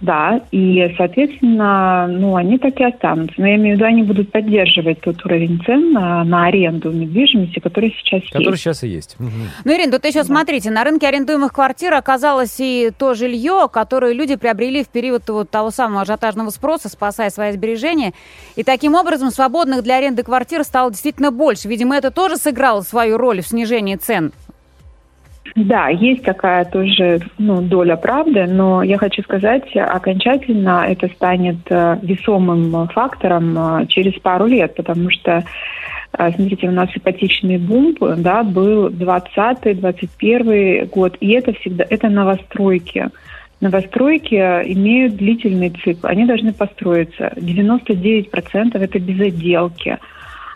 Да, 0.01 0.41
и, 0.51 0.93
соответственно, 0.97 2.07
ну, 2.07 2.35
они 2.35 2.57
так 2.57 2.77
и 2.79 2.83
останутся. 2.83 3.35
Но 3.37 3.47
я 3.47 3.55
имею 3.55 3.75
в 3.75 3.79
виду, 3.79 3.85
они 3.85 4.03
будут 4.03 4.31
поддерживать 4.31 4.99
тот 5.01 5.25
уровень 5.25 5.61
цен 5.65 5.93
на, 5.93 6.23
на 6.25 6.47
аренду 6.47 6.91
недвижимости, 6.91 7.59
который 7.59 7.95
сейчас 7.97 8.21
Который 8.29 8.51
есть. 8.51 8.61
сейчас 8.61 8.83
и 8.83 8.89
есть. 8.89 9.15
Ну, 9.19 9.73
Ирина, 9.73 9.93
тут 9.93 10.05
еще 10.05 10.23
смотрите, 10.25 10.69
на 10.69 10.83
рынке 10.83 11.07
арендуемых 11.07 11.53
квартир 11.53 11.93
оказалось 11.93 12.55
и 12.59 12.91
то 12.97 13.13
жилье, 13.13 13.69
которое 13.71 14.13
люди 14.13 14.35
приобрели 14.35 14.83
в 14.83 14.89
период 14.89 15.27
вот 15.29 15.49
того 15.49 15.71
самого 15.71 16.01
ажиотажного 16.01 16.49
спроса, 16.49 16.89
спасая 16.89 17.29
свои 17.29 17.53
сбережения. 17.53 18.13
И 18.57 18.63
таким 18.63 18.95
образом 18.95 19.31
свободных 19.31 19.81
для 19.83 19.97
аренды 19.97 20.23
квартир 20.23 20.63
стало 20.65 20.91
действительно 20.91 21.31
больше. 21.31 21.69
Видимо, 21.69 21.95
это 21.95 22.11
тоже 22.11 22.35
сыграло 22.35 22.81
свою 22.81 23.17
роль 23.17 23.41
в 23.41 23.47
снижении 23.47 23.95
цен. 23.95 24.33
Да, 25.53 25.89
есть 25.89 26.23
такая 26.23 26.65
тоже 26.65 27.19
ну, 27.37 27.61
доля 27.61 27.95
правды, 27.95 28.47
но 28.47 28.81
я 28.83 28.97
хочу 28.97 29.21
сказать, 29.21 29.75
окончательно 29.75 30.85
это 30.87 31.07
станет 31.09 31.57
э, 31.69 31.99
весомым 32.01 32.87
фактором 32.89 33.55
э, 33.57 33.85
через 33.87 34.19
пару 34.19 34.47
лет, 34.47 34.75
потому 34.75 35.09
что, 35.11 35.45
э, 36.17 36.31
смотрите, 36.31 36.67
у 36.67 36.71
нас 36.71 36.89
ипотечный 36.93 37.57
бум 37.57 37.95
да, 38.17 38.43
был 38.43 38.89
20-21 38.89 40.89
год, 40.89 41.15
и 41.21 41.31
это 41.31 41.53
всегда 41.53 41.85
это 41.89 42.09
новостройки. 42.09 43.07
Новостройки 43.61 44.35
имеют 44.35 45.15
длительный 45.15 45.69
цикл, 45.69 46.07
они 46.07 46.25
должны 46.25 46.51
построиться. 46.53 47.31
99% 47.37 48.77
это 48.77 48.99
без 48.99 49.21
отделки 49.21 49.97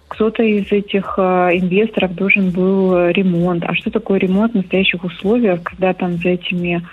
кто-то 0.09 0.43
из 0.43 0.71
этих 0.71 1.13
э, 1.17 1.21
инвесторов 1.53 2.13
должен 2.15 2.49
был 2.49 2.95
э, 2.95 3.13
ремонт. 3.13 3.63
А 3.65 3.73
что 3.75 3.91
такое 3.91 4.19
ремонт 4.19 4.51
в 4.51 4.55
настоящих 4.55 5.03
условиях, 5.03 5.63
когда 5.63 5.93
там 5.93 6.17
за 6.17 6.29
этими 6.29 6.85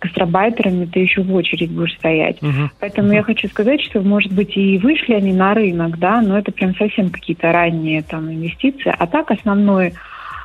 гастробайтерами 0.00 0.84
ты 0.84 0.98
еще 1.00 1.22
в 1.22 1.32
очередь 1.32 1.70
будешь 1.70 1.94
стоять? 1.94 2.42
Мгм. 2.42 2.70
Поэтому 2.80 3.12
я 3.12 3.22
хочу 3.22 3.48
сказать, 3.48 3.80
что, 3.80 4.00
может 4.00 4.32
быть, 4.32 4.56
и 4.56 4.78
вышли 4.78 5.14
они 5.14 5.32
на 5.32 5.54
рынок, 5.54 5.98
да, 5.98 6.20
но 6.20 6.36
это 6.36 6.52
прям 6.52 6.74
совсем 6.74 7.10
какие-то 7.10 7.52
ранние 7.52 8.02
там 8.02 8.30
инвестиции. 8.30 8.92
А 8.98 9.06
так 9.06 9.30
основной 9.30 9.94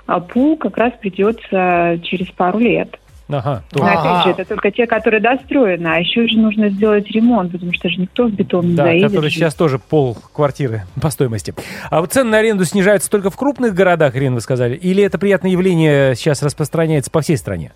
а, 0.06 0.20
пул 0.20 0.56
как 0.56 0.78
раз 0.78 0.94
придется 1.02 2.00
через 2.04 2.28
пару 2.28 2.60
лет. 2.60 3.00
Ага. 3.32 3.64
то- 3.72 3.80
Но 3.80 3.86
Ага. 3.86 4.00
опять 4.00 4.24
же, 4.26 4.32
это 4.42 4.46
только 4.56 4.72
те, 4.72 4.88
которые 4.88 5.22
достроены, 5.22 5.88
а 5.88 5.98
еще 6.00 6.28
же 6.28 6.38
нужно 6.40 6.70
сделать 6.70 7.10
ремонт, 7.12 7.52
потому 7.52 7.72
что 7.74 7.88
же 7.88 8.02
никто 8.02 8.26
в 8.28 8.32
бетон 8.34 8.70
не 8.70 8.76
Да, 8.76 8.84
заедет. 8.86 9.10
который 9.10 9.30
сейчас 9.30 9.54
тоже 9.54 9.78
пол 9.78 10.18
квартиры 10.34 10.84
по 11.02 11.10
стоимости. 11.12 11.54
А 11.92 12.02
вот 12.02 12.12
цены 12.12 12.32
на 12.32 12.38
аренду 12.40 12.66
снижаются 12.66 13.10
только 13.10 13.30
в 13.30 13.38
крупных 13.38 13.74
городах, 13.76 14.16
Ирина, 14.16 14.36
вы 14.36 14.42
сказали? 14.42 14.76
Или 14.76 15.04
это 15.04 15.20
приятное 15.20 15.52
явление 15.52 16.16
сейчас 16.16 16.42
распространяется 16.42 17.12
по 17.12 17.22
всей 17.22 17.38
стране? 17.38 17.72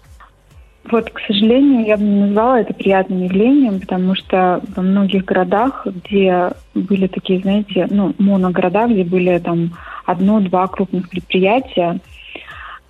Вот, 0.91 1.09
к 1.11 1.19
сожалению, 1.27 1.85
я 1.85 1.95
бы 1.97 2.03
не 2.03 2.21
назвала 2.25 2.59
это 2.59 2.73
приятным 2.73 3.23
явлением, 3.23 3.79
потому 3.79 4.15
что 4.15 4.59
во 4.75 4.81
многих 4.83 5.23
городах, 5.23 5.85
где 5.85 6.49
были 6.75 7.07
такие, 7.07 7.39
знаете, 7.39 7.87
ну, 7.89 8.13
моногорода, 8.17 8.87
где 8.87 9.05
были 9.05 9.37
там 9.39 9.71
одно-два 10.05 10.67
крупных 10.67 11.09
предприятия, 11.09 11.91
А, 11.91 11.97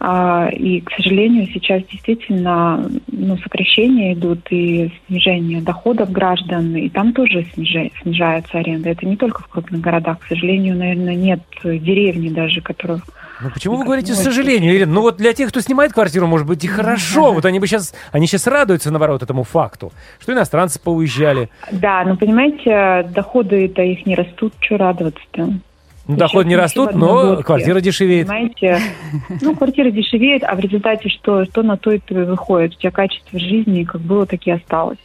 И, 0.06 0.82
к 0.82 0.92
сожалению, 0.98 1.48
сейчас 1.54 1.82
действительно 1.89 2.89
ну, 3.08 3.38
сокращения 3.38 4.13
идут 4.13 4.39
и 4.50 4.92
снижение 5.08 5.62
доходов 5.62 6.12
граждан, 6.12 6.76
и 6.76 6.89
там 6.89 7.13
тоже 7.13 7.46
снижа- 7.56 7.89
снижается 8.02 8.58
аренда. 8.60 8.89
Это 8.89 9.06
не 9.06 9.16
только 9.16 9.42
в 9.44 9.48
крупных 9.48 9.80
городах. 9.80 10.20
К 10.20 10.28
сожалению, 10.28 10.76
наверное, 10.76 11.16
нет 11.16 11.39
деревни 11.63 12.28
даже, 12.28 12.60
которых 12.60 13.06
Ну 13.42 13.50
почему 13.54 13.78
вы 13.78 13.86
говорите 13.86 14.10
не 14.12 14.16
с 14.16 14.20
очень. 14.20 14.32
сожалением, 14.32 14.74
Ирина? 14.74 14.92
Ну 14.92 15.02
вот 15.02 15.16
для 15.16 15.32
тех, 15.32 15.48
кто 15.50 15.62
снимает 15.62 15.94
квартиру, 15.94 16.28
может 16.28 16.48
быть 16.48 16.66
и 16.66 16.68
хорошо. 16.68 17.32
Вот 17.32 17.46
они 17.46 17.60
бы 17.62 17.68
сейчас, 17.68 17.96
они 18.12 18.28
сейчас 18.28 18.46
радуются, 18.48 18.92
наоборот, 18.92 19.24
этому 19.24 19.44
факту, 19.44 19.94
что 20.20 20.34
иностранцы 20.34 20.82
поуезжали. 20.82 21.50
Да, 21.72 22.04
но 22.04 22.18
понимаете, 22.18 23.10
доходы-то 23.13 23.82
их 23.82 24.06
не 24.06 24.16
растут, 24.16 24.54
что 24.60 24.76
радоваться-то? 24.76 25.50
Ну, 26.06 26.18
доходы 26.18 26.50
не 26.50 26.56
растут, 26.58 26.94
но 26.94 27.18
одногодке. 27.20 27.44
квартира 27.46 27.80
дешевеет. 27.80 28.28
Понимаете, 28.28 28.80
ну, 29.42 29.56
квартира 29.56 29.89
дешевеет, 29.89 30.44
а 30.44 30.56
в 30.56 30.60
результате 30.60 31.10
что? 31.10 31.46
Что 31.46 31.63
на 31.63 31.78
то 31.78 31.92
и 31.92 32.02
выходит? 32.10 32.76
У 32.76 32.80
тебя 32.80 32.92
качество 32.92 33.39
жизни 33.39 33.84
как 33.84 34.02
было, 34.02 34.26
так 34.26 34.46
и 34.46 34.52
осталось. 34.52 34.98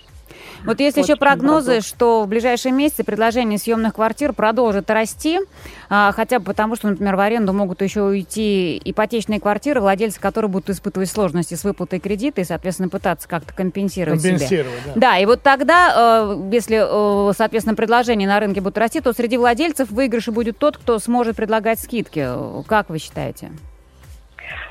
Вот 0.64 0.81
есть 0.81 0.97
Вот 0.97 1.05
еще 1.05 1.16
прогнозы, 1.16 1.66
парадокс. 1.66 1.87
что 1.88 2.23
в 2.25 2.29
ближайшие 2.29 2.73
месяцы 2.73 3.05
предложение 3.05 3.59
съемных 3.59 3.94
квартир 3.94 4.33
продолжит 4.33 4.90
расти, 4.90 5.40
а, 5.88 6.12
хотя 6.12 6.38
бы 6.38 6.47
потому, 6.47 6.77
что, 6.77 6.88
например, 6.88 7.16
в 7.16 7.21
аренду 7.21 7.53
могут 7.53 7.83
еще 7.83 8.03
уйти 8.03 8.81
ипотечные 8.85 9.40
квартиры, 9.40 9.81
владельцы 9.81 10.21
которых 10.21 10.51
будут 10.51 10.71
испытывать 10.71 11.11
сложности 11.11 11.55
с 11.55 11.64
выплатой 11.64 12.01
кредита 12.01 12.40
и, 12.40 12.44
соответственно, 12.44 12.88
пытаться 12.88 13.29
как-то 13.29 13.55
компенсировать. 13.55 14.23
Компенсировать, 14.23 14.81
да. 14.87 14.92
Да, 14.94 15.18
и 15.18 15.27
вот 15.27 15.42
тогда, 15.42 16.27
э, 16.27 16.51
если, 16.53 17.31
э, 17.31 17.33
соответственно, 17.37 17.77
предложения 17.77 18.27
на 18.27 18.40
рынке 18.40 18.61
будут 18.61 18.79
расти, 18.79 19.01
то 19.01 19.12
среди 19.12 19.37
владельцев 19.37 19.90
выигрыше 19.90 20.33
будет 20.33 20.59
тот, 20.59 20.77
кто 20.77 20.99
сможет 20.99 21.37
предлагать 21.37 21.81
скидки. 21.81 22.29
Как 22.66 22.90
вы 22.90 22.99
считаете? 22.99 23.51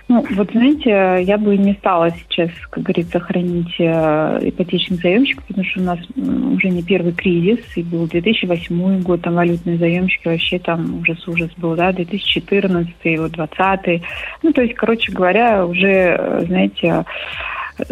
Ну, 0.08 0.26
вот 0.32 0.52
знаете, 0.52 1.24
я 1.24 1.38
бы 1.38 1.58
не 1.58 1.74
стала 1.74 2.12
сейчас, 2.12 2.50
как 2.70 2.84
говорится, 2.84 3.20
хранить 3.20 3.76
э, 3.78 4.40
ипотечных 4.42 5.02
заемщиков, 5.02 5.44
потому 5.46 5.66
что 5.66 5.82
у 5.82 5.84
нас 5.84 6.00
уже 6.16 6.70
не 6.70 6.82
первый 6.82 7.12
кризис, 7.12 7.60
и 7.76 7.84
был 7.84 8.08
2008 8.08 9.02
год, 9.02 9.22
там 9.22 9.36
валютные 9.36 9.78
заемщики, 9.78 10.28
вообще 10.28 10.60
там 10.60 11.00
ужас-ужас 11.00 11.52
был, 11.58 11.76
да, 11.76 11.92
2014, 11.92 12.94
вот 13.20 13.32
20 13.32 14.02
Ну, 14.44 14.54
то 14.54 14.62
есть, 14.62 14.76
короче 14.76 15.12
говоря, 15.12 15.66
уже, 15.66 16.16
э, 16.18 16.46
знаете, 16.48 17.04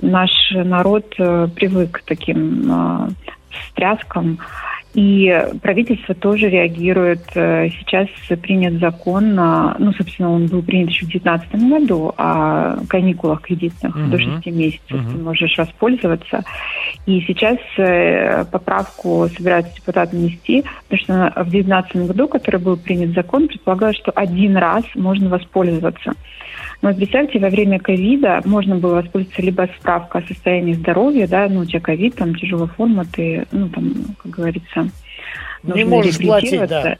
наш 0.01 0.31
народ 0.51 1.13
э, 1.17 1.47
привык 1.53 1.99
к 1.99 2.01
таким 2.03 2.71
э, 2.71 3.09
встряскам. 3.67 4.39
И 4.93 5.29
правительство 5.61 6.15
тоже 6.15 6.49
реагирует. 6.49 7.23
Э, 7.35 7.67
Сейчас 7.79 8.07
принят 8.41 8.79
закон, 8.79 9.37
а, 9.37 9.75
ну, 9.77 9.91
собственно, 9.91 10.31
он 10.31 10.47
был 10.47 10.63
принят 10.63 10.89
еще 10.89 11.05
в 11.05 11.09
2019 11.09 11.69
году 11.69 12.13
о 12.17 12.77
каникулах 12.87 13.41
кредитных 13.41 13.93
Мгм. 13.93 14.11
до 14.11 14.17
6 14.19 14.45
месяцев. 14.51 14.91
Мгм. 14.91 15.11
Ты 15.11 15.17
можешь 15.21 15.57
воспользоваться. 15.57 16.43
И 17.05 17.19
сейчас 17.27 17.57
э, 17.77 18.45
поправку 18.45 19.27
собираются 19.35 19.75
депутаты 19.75 20.15
внести, 20.15 20.63
потому 20.87 21.01
что 21.33 21.43
в 21.43 21.49
2019 21.49 22.07
году, 22.07 22.27
который 22.29 22.61
был 22.61 22.77
принят 22.77 23.09
закон, 23.13 23.49
предполагалось, 23.49 23.97
что 23.97 24.11
один 24.11 24.55
раз 24.55 24.85
можно 24.95 25.27
воспользоваться. 25.27 26.13
Но 26.85 26.91
вот 26.91 26.97
представьте, 26.97 27.39
во 27.39 27.49
время 27.49 27.79
ковида 27.79 28.41
можно 28.45 28.75
было 28.75 29.01
воспользоваться 29.01 29.41
либо 29.41 29.67
справка 29.79 30.19
о 30.19 30.21
состоянии 30.21 30.73
здоровья, 30.73 31.25
да, 31.25 31.47
ну, 31.49 31.61
у 31.61 31.65
тебя 31.65 31.79
ковид, 31.79 32.13
там, 32.13 32.35
тяжелая 32.35 32.67
форма, 32.67 33.05
ты, 33.11 33.47
ну, 33.51 33.69
там, 33.69 33.91
как 34.21 34.31
говорится, 34.31 34.87
Не 35.63 35.83
можешь 35.83 36.19
платить, 36.19 36.51
реабилитироваться. 36.51 36.99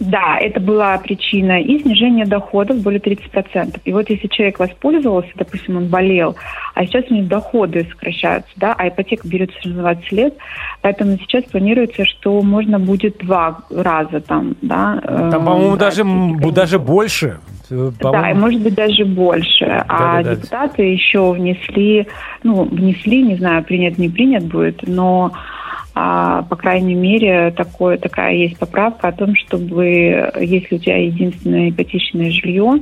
Да, 0.00 0.38
это 0.40 0.58
была 0.58 0.98
причина. 0.98 1.62
И 1.62 1.78
снижение 1.78 2.26
доходов 2.26 2.82
более 2.82 2.98
30%. 2.98 3.82
И 3.84 3.92
вот 3.92 4.10
если 4.10 4.26
человек 4.26 4.58
воспользовался, 4.58 5.30
допустим, 5.36 5.76
он 5.76 5.86
болел, 5.86 6.34
а 6.74 6.84
сейчас 6.84 7.04
у 7.08 7.14
него 7.14 7.28
доходы 7.28 7.86
сокращаются, 7.88 8.50
да, 8.56 8.74
а 8.76 8.88
ипотека 8.88 9.28
берется 9.28 9.56
на 9.68 9.74
20 9.74 10.10
лет, 10.10 10.34
поэтому 10.82 11.16
сейчас 11.18 11.44
планируется, 11.44 12.04
что 12.04 12.42
можно 12.42 12.80
будет 12.80 13.18
два 13.18 13.60
раза 13.70 14.20
там, 14.20 14.56
да. 14.60 15.00
Там, 15.04 15.28
э, 15.28 15.30
по-моему, 15.30 15.76
даже, 15.76 16.02
даже 16.52 16.80
больше. 16.80 17.38
Э, 17.70 17.90
да, 18.00 18.30
и 18.30 18.34
может 18.34 18.60
быть 18.60 18.74
даже 18.74 19.04
больше. 19.04 19.64
А 19.64 20.22
Да-да-да. 20.22 20.36
депутаты 20.36 20.82
еще 20.82 21.32
внесли, 21.32 22.06
ну, 22.42 22.64
внесли, 22.64 23.22
не 23.22 23.36
знаю, 23.36 23.64
принят, 23.64 23.98
не 23.98 24.08
принят 24.08 24.44
будет, 24.44 24.86
но 24.86 25.32
а, 25.94 26.42
по 26.42 26.56
крайней 26.56 26.94
мере, 26.94 27.52
такое, 27.52 27.98
такая 27.98 28.34
есть 28.34 28.58
поправка 28.58 29.08
о 29.08 29.12
том, 29.12 29.36
чтобы, 29.36 30.32
если 30.40 30.74
у 30.74 30.78
тебя 30.78 30.96
единственное 30.96 31.70
ипотечное 31.70 32.30
жилье, 32.32 32.80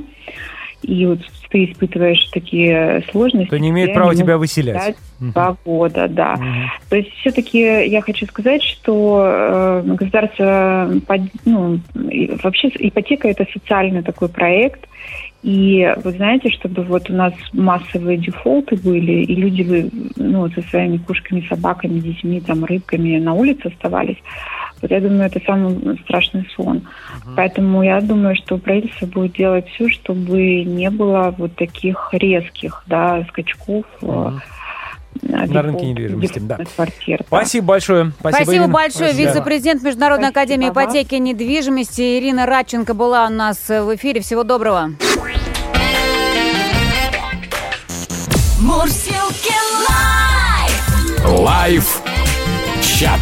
и 0.83 1.05
вот 1.05 1.19
ты 1.49 1.65
испытываешь 1.65 2.23
такие 2.31 3.03
сложности... 3.11 3.49
То 3.49 3.59
не 3.59 3.69
имеет 3.69 3.93
права 3.93 4.15
тебя 4.15 4.37
выселять. 4.37 4.95
Два 5.19 5.55
года, 5.63 6.07
да. 6.09 6.35
Мгм. 6.35 6.71
То 6.89 6.97
есть 6.97 7.11
все-таки 7.19 7.59
я 7.87 8.01
хочу 8.01 8.25
сказать, 8.25 8.61
что 8.61 9.23
э, 9.25 9.81
государство, 9.85 10.91
под- 11.07 11.31
ну, 11.45 11.79
и 12.09 12.35
вообще 12.43 12.69
ипотека 12.73 13.29
это 13.29 13.45
социальный 13.53 14.03
такой 14.03 14.29
проект. 14.29 14.87
И 15.43 15.93
вы 16.03 16.11
знаете, 16.13 16.49
чтобы 16.49 16.83
вот 16.83 17.09
у 17.09 17.13
нас 17.13 17.33
массовые 17.51 18.17
дефолты 18.17 18.77
были, 18.77 19.23
и 19.23 19.35
люди 19.35 19.61
вы, 19.61 19.89
ну, 20.15 20.49
со 20.49 20.61
своими 20.61 20.97
кушками, 20.97 21.45
собаками, 21.49 21.99
детьми, 21.99 22.39
там, 22.39 22.63
рыбками 22.63 23.19
на 23.19 23.33
улице 23.33 23.67
оставались, 23.67 24.17
вот 24.81 24.91
я 24.91 24.99
думаю, 24.99 25.27
это 25.27 25.41
самый 25.45 25.97
страшный 25.99 26.45
сон. 26.55 26.81
Поэтому 27.37 27.83
я 27.83 28.01
думаю, 28.01 28.35
что 28.35 28.57
правительство 28.57 29.05
будет 29.05 29.33
делать 29.33 29.67
все, 29.69 29.89
чтобы 29.89 30.63
не 30.63 30.89
было 30.89 31.33
вот 31.37 31.55
таких 31.55 32.09
резких, 32.11 32.83
да, 32.87 33.23
скачков. 33.29 33.85
Мгм. 34.01 34.41
На 35.21 35.61
рынке 35.61 35.85
недвижимости, 35.85 36.39
да. 36.39 36.57
дефолтных 36.57 36.75
квартир. 36.75 37.17
да. 37.19 37.25
Спасибо 37.25 37.65
большое. 37.67 38.11
Спасибо, 38.19 38.35
Спасибо, 38.35 38.53
Ирина. 38.53 38.67
большое. 38.73 39.09
Спасибо. 39.13 39.29
Вице-президент 39.29 39.83
Международной 39.83 40.29
Спасибо 40.29 40.41
академии 40.41 40.69
вам. 40.69 40.85
ипотеки 40.85 41.15
и 41.15 41.19
недвижимости 41.19 42.19
Ирина 42.19 42.45
Радченко 42.45 42.93
была 42.93 43.25
у 43.25 43.29
нас 43.29 43.57
в 43.69 43.95
эфире. 43.95 44.21
Всего 44.21 44.43
доброго. 44.43 44.91
Мурзилки 48.59 49.53
live! 49.89 51.39
Live 51.39 52.01
чат. 52.81 53.19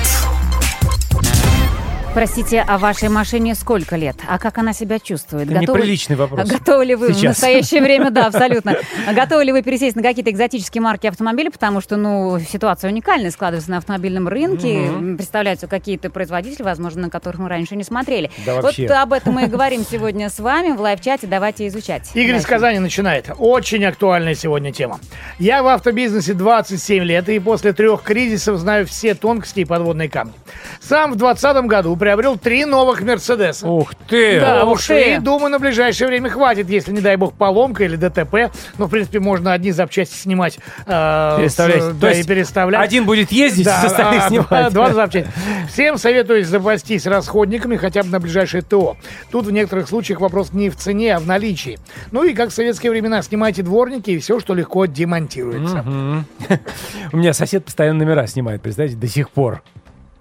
Простите, 2.13 2.61
а 2.67 2.77
вашей 2.77 3.07
машине 3.07 3.55
сколько 3.55 3.95
лет? 3.95 4.17
А 4.27 4.37
как 4.37 4.57
она 4.57 4.73
себя 4.73 4.99
чувствует? 4.99 5.49
Это 5.49 5.59
неприличный 5.59 6.17
вопрос. 6.17 6.45
Готовы 6.49 6.83
ли 6.83 6.95
вы 6.95 7.13
в 7.13 7.13
Сейчас. 7.13 7.37
настоящее 7.37 7.81
время? 7.81 8.11
Да, 8.11 8.25
абсолютно. 8.27 8.75
Готовы 9.13 9.45
ли 9.45 9.53
вы 9.53 9.61
пересесть 9.61 9.95
на 9.95 10.03
какие-то 10.03 10.29
экзотические 10.29 10.81
марки 10.81 11.07
автомобилей? 11.07 11.49
Потому 11.49 11.79
что, 11.79 11.95
ну, 11.95 12.37
ситуация 12.39 12.91
уникальная 12.91 13.31
складывается 13.31 13.71
на 13.71 13.77
автомобильном 13.77 14.27
рынке. 14.27 14.81
Мгм. 14.81 15.15
Представляются 15.15 15.67
какие-то 15.67 16.09
производители, 16.09 16.63
возможно, 16.63 17.03
на 17.03 17.09
которых 17.09 17.39
мы 17.39 17.47
раньше 17.47 17.77
не 17.77 17.83
смотрели. 17.85 18.29
Да 18.45 18.55
вот 18.55 18.63
вообще. 18.65 18.87
об 18.87 19.13
этом 19.13 19.35
мы 19.35 19.43
и 19.43 19.47
говорим 19.47 19.85
сегодня 19.89 20.29
с 20.29 20.37
вами 20.39 20.75
в 20.75 20.81
live-чате. 20.81 21.27
Давайте 21.27 21.65
изучать. 21.67 22.11
Игорь 22.13 22.35
из. 22.35 22.45
Казани 22.45 22.79
начинает. 22.79 23.31
Очень 23.37 23.85
актуальная 23.85 24.35
сегодня 24.35 24.73
тема. 24.73 24.99
Я 25.39 25.63
в 25.63 25.67
автобизнесе 25.67 26.33
27 26.33 27.03
лет 27.05 27.29
и 27.29 27.39
после 27.39 27.71
трех 27.71 28.03
кризисов 28.03 28.57
знаю 28.57 28.85
все 28.85 29.15
тонкости 29.15 29.61
и 29.61 29.65
подводные 29.65 30.09
камни. 30.09 30.33
Сам 30.81 31.13
в 31.13 31.15
2020 31.15 31.67
году 31.67 31.95
приобрел 32.01 32.35
три 32.35 32.65
новых 32.65 33.01
Мерседеса. 33.03 33.67
Ух 33.67 33.93
ты! 34.09 34.39
Да, 34.39 34.65
Ух 34.65 34.81
ты. 34.81 35.13
и 35.13 35.17
думаю, 35.19 35.51
на 35.51 35.59
ближайшее 35.59 36.07
время 36.07 36.31
хватит, 36.31 36.67
если, 36.67 36.91
не 36.91 36.99
дай 36.99 37.15
бог, 37.15 37.33
поломка 37.33 37.83
или 37.83 37.95
ДТП. 37.95 38.51
Ну, 38.79 38.87
в 38.87 38.89
принципе, 38.89 39.19
можно 39.19 39.53
одни 39.53 39.69
запчасти 39.71 40.15
снимать 40.15 40.57
э, 40.87 41.35
Переставлять. 41.37 41.83
с- 41.83 41.87
То 41.89 41.93
да, 41.93 42.11
и 42.11 42.17
есть 42.17 42.27
переставлять. 42.27 42.81
Один 42.81 43.05
будет 43.05 43.31
ездить, 43.31 43.65
Да, 43.65 43.83
остальных 43.83 44.23
а, 44.25 44.29
снимать. 44.29 44.73
Два 44.73 44.93
запчасти. 44.93 45.29
Всем 45.71 45.99
советую 45.99 46.43
запастись 46.43 47.05
расходниками 47.05 47.75
хотя 47.75 48.01
бы 48.01 48.09
на 48.09 48.19
ближайшее 48.19 48.63
ТО. 48.63 48.97
Тут 49.29 49.45
в 49.45 49.51
некоторых 49.51 49.87
случаях 49.87 50.21
вопрос 50.21 50.53
не 50.53 50.71
в 50.71 50.77
цене, 50.77 51.15
а 51.15 51.19
в 51.19 51.27
наличии. 51.27 51.77
Ну 52.11 52.23
и 52.23 52.33
как 52.33 52.49
в 52.49 52.53
советские 52.53 52.91
времена, 52.91 53.21
снимайте 53.21 53.61
дворники 53.61 54.09
и 54.09 54.17
все, 54.17 54.39
что 54.39 54.55
легко 54.55 54.87
демонтируется. 54.87 55.85
У 57.13 57.17
меня 57.17 57.33
сосед 57.33 57.63
постоянно 57.63 57.99
номера 58.03 58.25
снимает, 58.25 58.63
представляете, 58.63 58.99
до 58.99 59.07
сих 59.07 59.29
пор. 59.29 59.61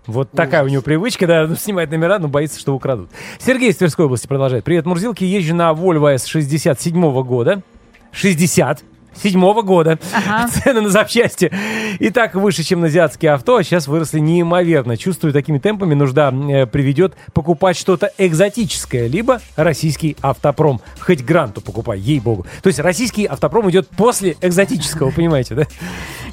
Вот 0.07 0.31
такая 0.33 0.65
у 0.65 0.69
него 0.69 0.83
привычка, 0.83 1.27
да, 1.27 1.47
ну, 1.47 1.55
снимает 1.57 1.91
номера, 1.91 2.19
но 2.19 2.29
боится, 2.29 2.59
что 2.59 2.75
украдут. 2.75 3.11
Сергей 3.39 3.71
из 3.71 3.77
Тверской 3.77 4.07
области 4.07 4.27
продолжает. 4.27 4.65
Привет, 4.65 4.87
Мурзилки. 4.87 5.25
Езжу 5.25 5.55
на 5.55 5.71
Volvo 5.73 6.15
S67 6.15 7.23
года. 7.23 7.63
60. 8.13 8.83
Седьмого 9.15 9.63
года. 9.63 9.99
Ага. 10.15 10.49
Цены 10.65 10.83
на 10.83 10.89
запчасти 10.91 11.53
и 11.99 12.11
так 12.11 12.35
выше, 12.35 12.63
чем 12.63 12.81
на 12.81 12.87
азиатские 12.87 13.33
авто, 13.33 13.57
а 13.57 13.63
сейчас 13.63 13.87
выросли 13.87 14.19
неимоверно. 14.19 14.97
Чувствую, 14.97 15.33
такими 15.33 15.59
темпами 15.59 15.95
нужда 15.95 16.33
э, 16.33 16.67
приведет 16.67 17.15
покупать 17.33 17.77
что-то 17.77 18.11
экзотическое, 18.19 19.07
либо 19.07 19.41
российский 19.57 20.17
автопром. 20.23 20.81
Хоть 21.01 21.23
гранту 21.23 21.61
покупай, 21.61 21.99
ей-богу. 21.99 22.47
То 22.63 22.69
есть 22.69 22.79
российский 22.79 23.27
автопром 23.27 23.71
идет 23.71 23.89
после 23.89 24.37
экзотического, 24.41 25.11
понимаете, 25.11 25.55
да? 25.55 25.67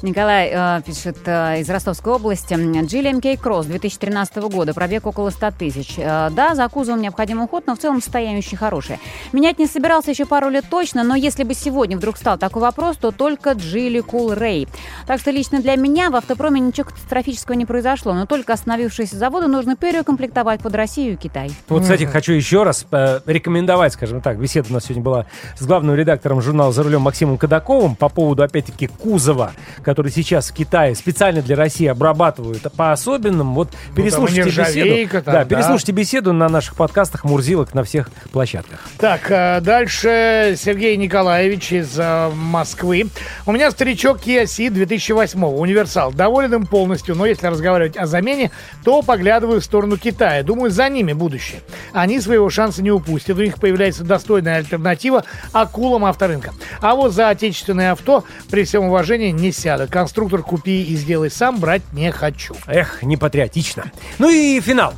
Николай 0.02 0.50
э, 0.52 0.82
пишет 0.82 1.18
э, 1.26 1.60
из 1.60 1.68
Ростовской 1.68 2.14
области. 2.14 2.54
GLMK 2.54 3.40
Cross 3.40 3.66
2013 3.66 4.36
года, 4.36 4.72
пробег 4.74 5.06
около 5.06 5.30
100 5.30 5.50
тысяч. 5.58 5.94
Э, 5.96 6.30
да, 6.30 6.54
за 6.54 6.68
кузовом 6.68 7.02
необходим 7.02 7.40
уход, 7.40 7.64
но 7.66 7.74
в 7.74 7.78
целом 7.78 8.00
состояние 8.00 8.38
очень 8.38 8.56
хорошее. 8.56 9.00
Менять 9.32 9.58
не 9.58 9.66
собирался 9.66 10.10
еще 10.10 10.24
пару 10.24 10.48
лет 10.48 10.64
точно, 10.70 11.02
но 11.02 11.14
если 11.16 11.42
бы 11.42 11.54
сегодня 11.54 11.96
вдруг 11.96 12.16
стал 12.16 12.38
такой 12.38 12.62
вопрос, 12.68 12.98
то 12.98 13.10
только 13.10 13.50
Geely 13.50 14.04
Cool 14.04 14.38
Ray. 14.38 14.68
Так 15.06 15.20
что 15.20 15.30
лично 15.30 15.60
для 15.60 15.76
меня 15.76 16.10
в 16.10 16.16
автопроме 16.16 16.60
ничего 16.60 16.88
катастрофического 16.88 17.54
не 17.54 17.64
произошло, 17.64 18.12
но 18.12 18.26
только 18.26 18.52
остановившиеся 18.52 19.16
заводы 19.16 19.46
нужно 19.46 19.74
переукомплектовать 19.76 20.60
под 20.60 20.74
Россию 20.74 21.14
и 21.14 21.16
Китай. 21.16 21.50
Вот, 21.68 21.82
кстати, 21.82 22.04
хочу 22.04 22.32
еще 22.32 22.62
раз 22.62 22.86
э, 22.90 23.20
рекомендовать, 23.26 23.94
скажем 23.94 24.20
так, 24.20 24.38
беседа 24.38 24.68
у 24.70 24.74
нас 24.74 24.84
сегодня 24.84 25.02
была 25.02 25.26
с 25.58 25.64
главным 25.64 25.94
редактором 25.94 26.42
журнала 26.42 26.72
«За 26.72 26.82
рулем» 26.82 27.02
Максимом 27.02 27.38
Кадаковым 27.38 27.96
по 27.96 28.08
поводу, 28.10 28.42
опять-таки, 28.42 28.86
кузова, 28.86 29.52
который 29.82 30.12
сейчас 30.12 30.50
в 30.50 30.54
Китае 30.54 30.94
специально 30.94 31.40
для 31.40 31.56
России 31.56 31.86
обрабатывают 31.86 32.70
по-особенному. 32.76 33.54
Вот 33.54 33.70
переслушайте 33.96 34.42
Ну, 34.42 34.46
нержавейка 34.48 35.18
беседу. 35.18 35.24
там, 35.24 35.34
да, 35.34 35.44
да. 35.44 35.56
переслушайте 35.56 35.92
беседу 35.92 36.32
на 36.32 36.48
наших 36.48 36.74
подкастах 36.74 37.24
Мурзилок 37.24 37.72
на 37.74 37.82
всех 37.82 38.10
площадках. 38.30 38.80
Так, 38.98 39.30
э, 39.30 39.60
дальше 39.62 40.54
Сергей 40.58 40.96
Николаевич 40.96 41.72
из 41.72 41.98
э, 41.98 42.30
Москвы. 42.58 43.06
У 43.46 43.52
меня 43.52 43.70
старичок 43.70 44.18
Kia 44.18 44.42
Ceed 44.42 44.70
2008 44.70 45.44
универсал. 45.44 46.12
Доволен 46.12 46.54
им 46.54 46.66
полностью, 46.66 47.14
но 47.14 47.24
если 47.24 47.46
разговаривать 47.46 47.96
о 47.96 48.06
замене, 48.06 48.50
то 48.84 49.00
поглядываю 49.02 49.60
в 49.60 49.64
сторону 49.64 49.96
Китая. 49.96 50.42
Думаю, 50.42 50.72
за 50.72 50.88
ними 50.88 51.12
будущее. 51.12 51.60
Они 51.92 52.20
своего 52.20 52.50
шанса 52.50 52.82
не 52.82 52.90
упустят. 52.90 53.38
У 53.38 53.42
них 53.42 53.60
появляется 53.60 54.02
достойная 54.02 54.56
альтернатива 54.56 55.22
акулам 55.52 56.04
авторынка. 56.04 56.52
А 56.80 56.96
вот 56.96 57.12
за 57.12 57.28
отечественное 57.28 57.92
авто, 57.92 58.24
при 58.50 58.64
всем 58.64 58.86
уважении, 58.86 59.30
не 59.30 59.52
сядут. 59.52 59.92
Конструктор 59.92 60.42
купи 60.42 60.82
и 60.82 60.96
сделай 60.96 61.30
сам, 61.30 61.60
брать 61.60 61.82
не 61.92 62.10
хочу. 62.10 62.56
Эх, 62.66 63.04
не 63.04 63.16
патриотично. 63.16 63.92
Ну 64.18 64.28
и 64.30 64.60
финал. 64.60 64.94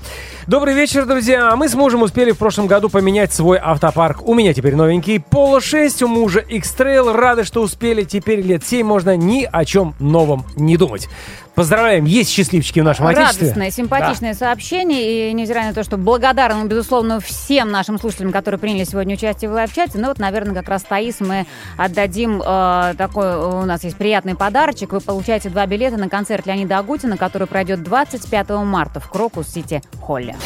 Добрый 0.46 0.74
вечер, 0.74 1.04
друзья. 1.04 1.54
Мы 1.54 1.68
с 1.68 1.74
мужем 1.74 2.02
успели 2.02 2.32
в 2.32 2.38
прошлом 2.38 2.66
году 2.66 2.88
поменять 2.88 3.32
свой 3.32 3.58
автопарк. 3.58 4.26
У 4.26 4.34
меня 4.34 4.54
теперь 4.54 4.74
новенький 4.74 5.18
Polo 5.18 5.60
6, 5.60 6.02
у 6.02 6.08
мужа 6.08 6.40
X-Trail. 6.40 7.12
Рады, 7.12 7.44
что 7.50 7.62
успели. 7.62 8.04
Теперь 8.04 8.42
лет 8.42 8.64
7 8.64 8.86
можно 8.86 9.16
ни 9.16 9.42
о 9.50 9.64
чем 9.64 9.96
новом 9.98 10.46
не 10.54 10.76
думать. 10.76 11.08
Поздравляем, 11.56 12.04
есть 12.04 12.30
счастливчики 12.30 12.78
в 12.78 12.84
нашем 12.84 13.08
отечестве. 13.08 13.48
Радостное, 13.48 13.70
симпатичное 13.72 14.34
сообщение. 14.34 15.30
И 15.30 15.32
невзирая 15.32 15.66
на 15.66 15.74
то, 15.74 15.82
что 15.82 15.96
благодарны, 15.96 16.68
безусловно, 16.68 17.18
всем 17.18 17.72
нашим 17.72 17.98
слушателям, 17.98 18.30
которые 18.30 18.60
приняли 18.60 18.84
сегодня 18.84 19.16
участие 19.16 19.50
в 19.50 19.54
лайв-чате. 19.54 19.98
Ну 19.98 20.06
вот, 20.06 20.20
наверное, 20.20 20.54
как 20.54 20.68
раз 20.68 20.84
Таис 20.84 21.16
мы 21.18 21.44
отдадим 21.76 22.40
э, 22.40 22.94
такой, 22.96 23.34
у 23.34 23.64
нас 23.64 23.82
есть 23.82 23.96
приятный 23.96 24.36
подарочек. 24.36 24.92
Вы 24.92 25.00
получаете 25.00 25.50
два 25.50 25.66
билета 25.66 25.96
на 25.96 26.08
концерт 26.08 26.46
Леонида 26.46 26.78
Агутина, 26.78 27.16
который 27.16 27.48
пройдет 27.48 27.82
25 27.82 28.50
марта 28.50 29.00
в 29.00 29.10
Крокус 29.10 29.48
Сити 29.48 29.82
Холле. 30.00 30.36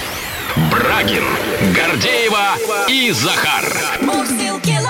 Брагин, 0.71 1.25
Гордеева 1.75 2.55
и 2.89 3.11
Захар. 3.11 3.65
Мурзилки. 4.01 4.84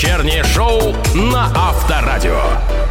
Вечернее 0.00 0.42
шоу 0.44 0.96
на 1.14 1.52
Авторадио. 1.54 2.89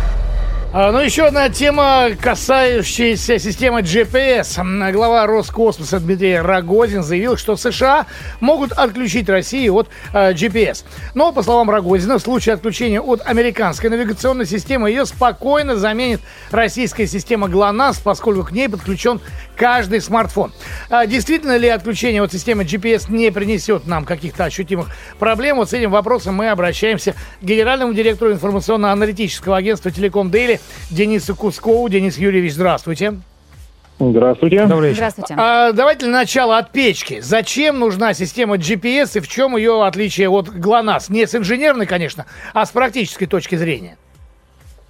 А, 0.71 0.91
Ну, 0.91 0.99
еще 0.99 1.23
одна 1.23 1.49
тема, 1.49 2.09
касающаяся 2.21 3.39
системы 3.39 3.79
GPS. 3.79 4.91
Глава 4.91 5.25
Роскосмоса 5.25 5.99
Дмитрий 5.99 6.37
Рогозин 6.37 7.01
заявил, 7.01 7.37
что 7.37 7.55
США 7.55 8.05
могут 8.39 8.73
отключить 8.73 9.27
Россию 9.29 9.73
от 9.77 9.87
э, 10.13 10.33
GPS. 10.33 10.85
Но, 11.15 11.31
по 11.31 11.41
словам 11.41 11.71
Рогозина, 11.71 12.19
в 12.19 12.21
случае 12.21 12.53
отключения 12.53 13.01
от 13.01 13.25
американской 13.25 13.89
навигационной 13.89 14.45
системы 14.45 14.91
ее 14.91 15.07
спокойно 15.07 15.75
заменит 15.75 16.21
российская 16.51 17.07
система 17.07 17.47
ГЛОНАСС, 17.47 18.01
поскольку 18.01 18.43
к 18.43 18.51
ней 18.51 18.69
подключен 18.69 19.21
каждый 19.55 20.01
смартфон. 20.01 20.53
А 20.91 21.07
действительно 21.07 21.57
ли 21.57 21.67
отключение 21.67 22.21
от 22.21 22.31
системы 22.31 22.61
GPS 22.61 23.11
не 23.11 23.31
принесет 23.31 23.87
нам 23.87 24.05
каких-то 24.05 24.45
ощутимых 24.45 24.89
проблем? 25.17 25.57
Вот 25.57 25.71
с 25.71 25.73
этим 25.73 25.89
вопросом 25.89 26.35
мы 26.35 26.49
обращаемся 26.49 27.13
к 27.13 27.43
генеральному 27.43 27.95
директору 27.95 28.31
информационно-аналитического 28.33 29.57
агентства 29.57 29.89
«Телеком 29.89 30.29
Дейли» 30.89 31.09
Денису 31.09 31.35
Кускову. 31.35 31.87
Денис 31.89 32.17
Юрьевич, 32.17 32.53
здравствуйте. 32.53 33.15
Здравствуйте. 33.99 34.65
Добрый 34.65 34.89
вечер. 34.89 35.09
Здравствуйте. 35.09 35.35
А, 35.37 35.73
давайте 35.73 36.05
для 36.05 36.13
начала 36.13 36.57
от 36.57 36.71
печки. 36.71 37.19
Зачем 37.19 37.79
нужна 37.79 38.13
система 38.13 38.55
GPS 38.55 39.17
и 39.17 39.19
в 39.19 39.27
чем 39.27 39.57
ее 39.57 39.83
отличие 39.83 40.29
от 40.29 40.47
ГЛОНАСС? 40.47 41.09
Не 41.09 41.27
с 41.27 41.35
инженерной, 41.35 41.85
конечно, 41.85 42.25
а 42.53 42.65
с 42.65 42.71
практической 42.71 43.25
точки 43.25 43.55
зрения. 43.55 43.97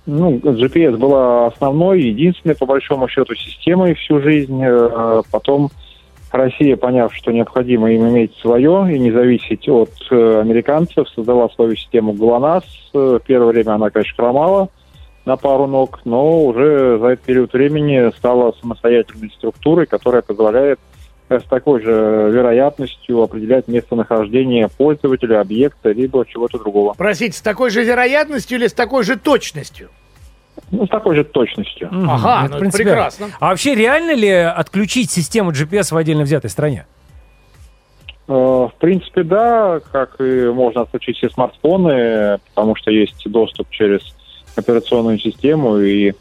Ну, 0.06 0.38
GPS 0.38 0.98
была 0.98 1.48
основной, 1.48 2.02
единственной, 2.02 2.56
по 2.56 2.66
большому 2.66 3.08
счету, 3.08 3.34
системой 3.36 3.96
всю 3.96 4.22
жизнь. 4.22 4.62
Э, 4.64 5.22
Потом 5.32 5.72
Россия, 6.32 6.78
поняв, 6.78 7.14
что 7.16 7.32
необходимо 7.32 7.92
им 7.92 8.08
иметь 8.10 8.36
свое 8.42 8.96
и 8.96 9.00
не 9.00 9.12
зависеть 9.12 9.68
от 9.68 9.92
э, 10.12 10.40
американцев, 10.40 11.10
создала 11.10 11.50
свою 11.50 11.76
систему 11.76 12.14
ГЛОНАСС. 12.14 12.66
Э, 12.94 13.20
Первое 13.26 13.54
время 13.54 13.72
она, 13.74 13.90
конечно, 13.90 14.16
хромала 14.16 14.70
на 15.30 15.38
пару 15.38 15.68
ног, 15.68 16.00
но 16.06 16.44
уже 16.44 16.98
за 16.98 17.10
этот 17.10 17.24
период 17.24 17.54
времени 17.54 18.12
стала 18.18 18.52
самостоятельной 18.60 19.30
структурой, 19.30 19.86
которая 19.86 20.24
позволяет 20.24 20.80
с 21.30 21.44
такой 21.44 21.82
же 21.84 21.92
вероятностью 21.92 23.22
определять 23.22 23.68
местонахождение 23.68 24.68
пользователя, 24.76 25.40
объекта, 25.42 25.92
либо 25.92 26.26
чего-то 26.26 26.58
другого. 26.58 26.96
Простите, 26.98 27.38
с 27.38 27.42
такой 27.42 27.70
же 27.70 27.84
вероятностью 27.84 28.58
или 28.58 28.66
с 28.66 28.74
такой 28.74 29.04
же 29.04 29.18
точностью? 29.18 29.90
Ну, 30.72 30.88
с 30.88 30.90
такой 30.90 31.16
же 31.16 31.24
точностью. 31.24 31.90
Мгм, 31.92 32.10
Ага, 32.10 32.46
это 32.46 32.54
ну, 32.56 32.60
принципиально. 32.62 32.94
прекрасно. 32.96 33.28
А 33.40 33.50
вообще 33.50 33.76
реально 33.76 34.16
ли 34.16 34.30
отключить 34.32 35.12
систему 35.12 35.52
GPS 35.52 35.94
в 35.94 35.98
отдельно 35.98 36.24
взятой 36.24 36.50
стране? 36.50 36.88
Э, 38.28 38.32
В 38.34 38.74
принципе, 38.80 39.22
да, 39.22 39.80
как 39.92 40.20
и 40.20 40.48
можно 40.48 40.82
отключить 40.82 41.18
все 41.18 41.30
смартфоны, 41.30 42.40
потому 42.50 42.76
что 42.76 42.90
есть 42.90 43.30
доступ 43.30 43.70
через 43.70 44.02
операционную 44.56 45.20
систему 45.20 45.78
и 45.80 46.14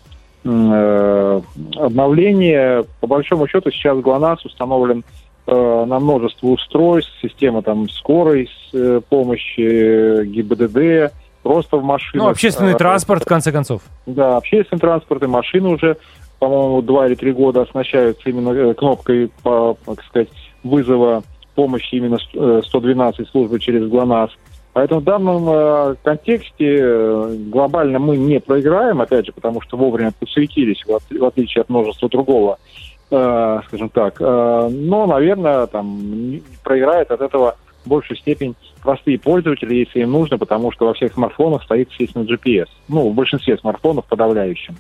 э, 0.45 1.41
обновление. 1.77 2.85
По 3.01 3.07
большому 3.07 3.47
счету 3.49 3.71
сейчас 3.71 3.99
ГЛОНАСС 3.99 4.45
установлен 4.45 5.05
э, 5.47 5.85
на 5.87 5.99
множество 5.99 6.49
устройств, 6.49 7.12
система 7.23 7.62
там 7.62 7.88
скорой 7.88 8.49
э, 8.73 9.01
помощи, 9.09 10.25
ГИБДД, 10.25 11.12
просто 11.43 11.77
в 11.77 11.85
машинах. 11.85 12.25
Ну, 12.27 12.31
общественный 12.31 12.73
Э, 12.75 12.77
транспорт, 12.77 13.23
в 13.23 13.27
конце 13.27 13.53
концов. 13.53 13.83
Да, 14.07 14.37
общественный 14.37 14.81
транспорт 14.81 15.23
и 15.23 15.27
машины 15.27 15.69
уже, 15.71 15.97
по-моему, 16.38 16.83
два 16.83 17.07
или 17.07 17.14
три 17.14 17.33
года 17.33 17.62
оснащаются 17.62 18.29
именно 18.29 18.51
э, 18.51 18.75
кнопкой, 18.75 19.31
по, 19.43 19.77
так 19.85 20.03
сказать, 20.05 20.29
вызова 20.62 21.23
помощи 21.55 21.95
именно 21.97 22.19
с- 22.19 22.29
э, 22.35 22.62
112 22.67 23.29
службы 23.29 23.59
через 23.59 23.88
ГЛОНАСС. 23.88 24.31
Поэтому 24.72 25.00
в 25.00 25.04
данном 25.04 25.48
э, 25.48 25.94
контексте 26.04 26.78
э, 26.81 27.35
глобально 27.50 27.98
мы 27.98 28.16
не 28.16 28.38
проиграем, 28.40 29.00
опять 29.00 29.26
же, 29.26 29.33
потому 29.33 29.61
что 29.61 29.76
вовремя 29.76 30.12
подсуетились, 30.18 30.83
в, 30.87 30.90
от- 30.94 31.11
в 31.11 31.24
отличие 31.24 31.62
от 31.62 31.68
множества 31.68 32.09
другого, 32.09 32.59
э, 33.11 33.61
скажем 33.66 33.88
так. 33.88 34.16
Э, 34.20 34.68
но, 34.70 35.07
наверное, 35.07 35.66
там 35.66 36.31
не- 36.31 36.42
проиграет 36.62 37.11
от 37.11 37.20
этого 37.20 37.57
в 37.85 37.88
большей 37.88 38.16
степень 38.18 38.54
простые 38.83 39.18
пользователи, 39.18 39.74
если 39.74 40.00
им 40.00 40.12
нужно, 40.12 40.38
потому 40.38 40.70
что 40.70 40.87
во 40.87 40.94
всех 40.94 41.12
смартфонах 41.14 41.64
стоит, 41.64 41.90
естественно, 41.90 42.22
GPS. 42.22 42.66
Ну, 42.88 43.09
в 43.11 43.14
большинстве 43.14 43.57
смартфонов 43.59 44.04
подавляющем. 44.04 44.76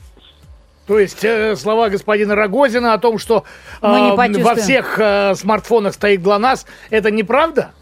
То 0.86 0.98
есть 0.98 1.22
э, 1.24 1.54
слова 1.56 1.88
господина 1.90 2.34
Рогозина 2.34 2.94
о 2.94 2.98
том, 2.98 3.18
что 3.18 3.44
э, 3.82 3.86
Мы 3.88 4.00
не 4.28 4.42
во 4.44 4.54
всех 4.62 4.98
э, 4.98 5.34
смартфонах 5.34 5.92
стоит 5.94 6.22
ГЛОНАСС, 6.22 6.66
это 6.90 7.10
неправда? 7.10 7.72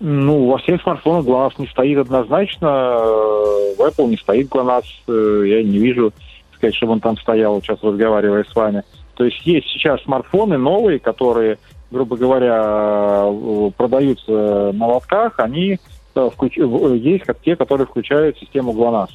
Ну, 0.00 0.46
во 0.46 0.56
всех 0.58 0.80
смартфонах 0.82 1.26
GLONASS 1.26 1.52
не 1.58 1.66
стоит 1.66 1.98
однозначно. 1.98 2.66
э, 2.66 3.74
В 3.76 3.80
Apple 3.80 4.08
не 4.08 4.16
стоит 4.16 4.48
GLONASS. 4.48 4.84
э, 5.08 5.42
Я 5.46 5.62
не 5.62 5.78
вижу, 5.78 6.12
сказать, 6.54 6.74
чтобы 6.74 6.92
он 6.92 7.00
там 7.00 7.18
стоял, 7.18 7.60
сейчас 7.60 7.82
разговаривая 7.82 8.44
с 8.44 8.54
вами. 8.56 8.82
То 9.14 9.24
есть 9.24 9.44
есть 9.46 9.66
сейчас 9.68 10.02
смартфоны 10.02 10.56
новые, 10.56 10.98
которые, 10.98 11.58
грубо 11.90 12.16
говоря, 12.16 13.24
э, 13.26 13.70
продаются 13.76 14.72
на 14.72 14.86
лотках, 14.86 15.38
они 15.38 15.78
включ- 16.14 16.96
есть 16.96 17.24
как 17.24 17.38
те, 17.40 17.54
которые 17.54 17.86
включают 17.86 18.38
систему 18.38 18.72
GLONASS. 18.72 19.10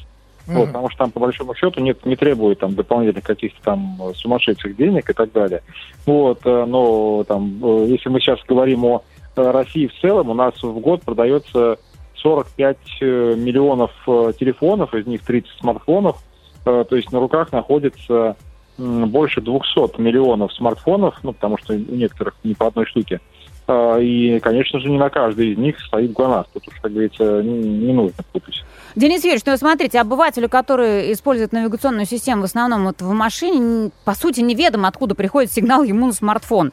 Вот, 0.48 0.68
потому 0.68 0.90
что 0.92 1.00
там, 1.00 1.10
по 1.10 1.20
большому 1.20 1.56
счету, 1.56 1.82
нет, 1.82 2.06
не 2.06 2.16
требует 2.16 2.60
там 2.60 2.76
дополнительных 2.76 3.24
каких-то 3.24 3.60
там 3.64 3.98
сумасшедших 4.14 4.76
денег 4.76 5.10
и 5.10 5.14
так 5.14 5.32
далее. 5.32 5.64
Вот, 6.06 6.46
но 6.46 7.24
там, 7.24 7.58
если 7.88 8.10
мы 8.10 8.20
сейчас 8.20 8.40
говорим 8.48 8.86
о 8.86 9.02
России 9.36 9.88
в 9.88 10.00
целом, 10.02 10.30
у 10.30 10.34
нас 10.34 10.62
в 10.62 10.80
год 10.80 11.04
продается 11.04 11.78
45 12.16 12.78
э, 13.02 13.36
миллионов 13.36 13.92
э, 14.08 14.34
телефонов, 14.40 14.94
из 14.94 15.06
них 15.06 15.22
30 15.24 15.50
смартфонов, 15.60 16.18
Э, 16.66 16.84
то 16.88 16.96
есть 16.96 17.12
на 17.12 17.20
руках 17.20 17.52
находится 17.52 18.36
больше 18.78 19.40
200 19.40 20.02
миллионов 20.02 20.52
смартфонов, 20.54 21.18
ну, 21.24 21.32
потому 21.32 21.58
что 21.58 21.74
у 21.74 21.78
некоторых 21.78 22.36
не 22.44 22.56
по 22.56 22.68
одной 22.68 22.86
штуке. 22.86 23.22
А, 23.22 23.22
И, 23.68 24.40
конечно 24.44 24.80
же, 24.80 24.90
не 24.90 24.98
на 24.98 25.10
каждой 25.10 25.54
из 25.54 25.58
них 25.58 25.80
стоит 25.80 26.14
ГЛОНАСС. 26.14 26.48
Тут 26.54 26.68
уж, 26.68 26.76
как 26.82 26.92
говорится, 26.92 27.42
не 27.42 27.94
нужно 27.94 28.24
путать. 28.32 28.64
Денис 28.96 29.24
Юрьевич, 29.24 29.44
ну 29.46 29.58
смотрите, 29.58 30.00
обывателю, 30.00 30.48
который 30.48 31.12
использует 31.12 31.52
навигационную 31.52 32.06
систему 32.06 32.44
в 32.44 32.46
основном 32.46 32.86
вот 32.86 33.02
в 33.02 33.12
машине, 33.12 33.92
по 34.06 34.14
сути, 34.14 34.40
неведомо, 34.40 34.88
откуда 34.88 35.16
приходит 35.16 35.52
сигнал 35.52 35.84
ему 35.84 36.06
на 36.06 36.14
смартфон. 36.14 36.72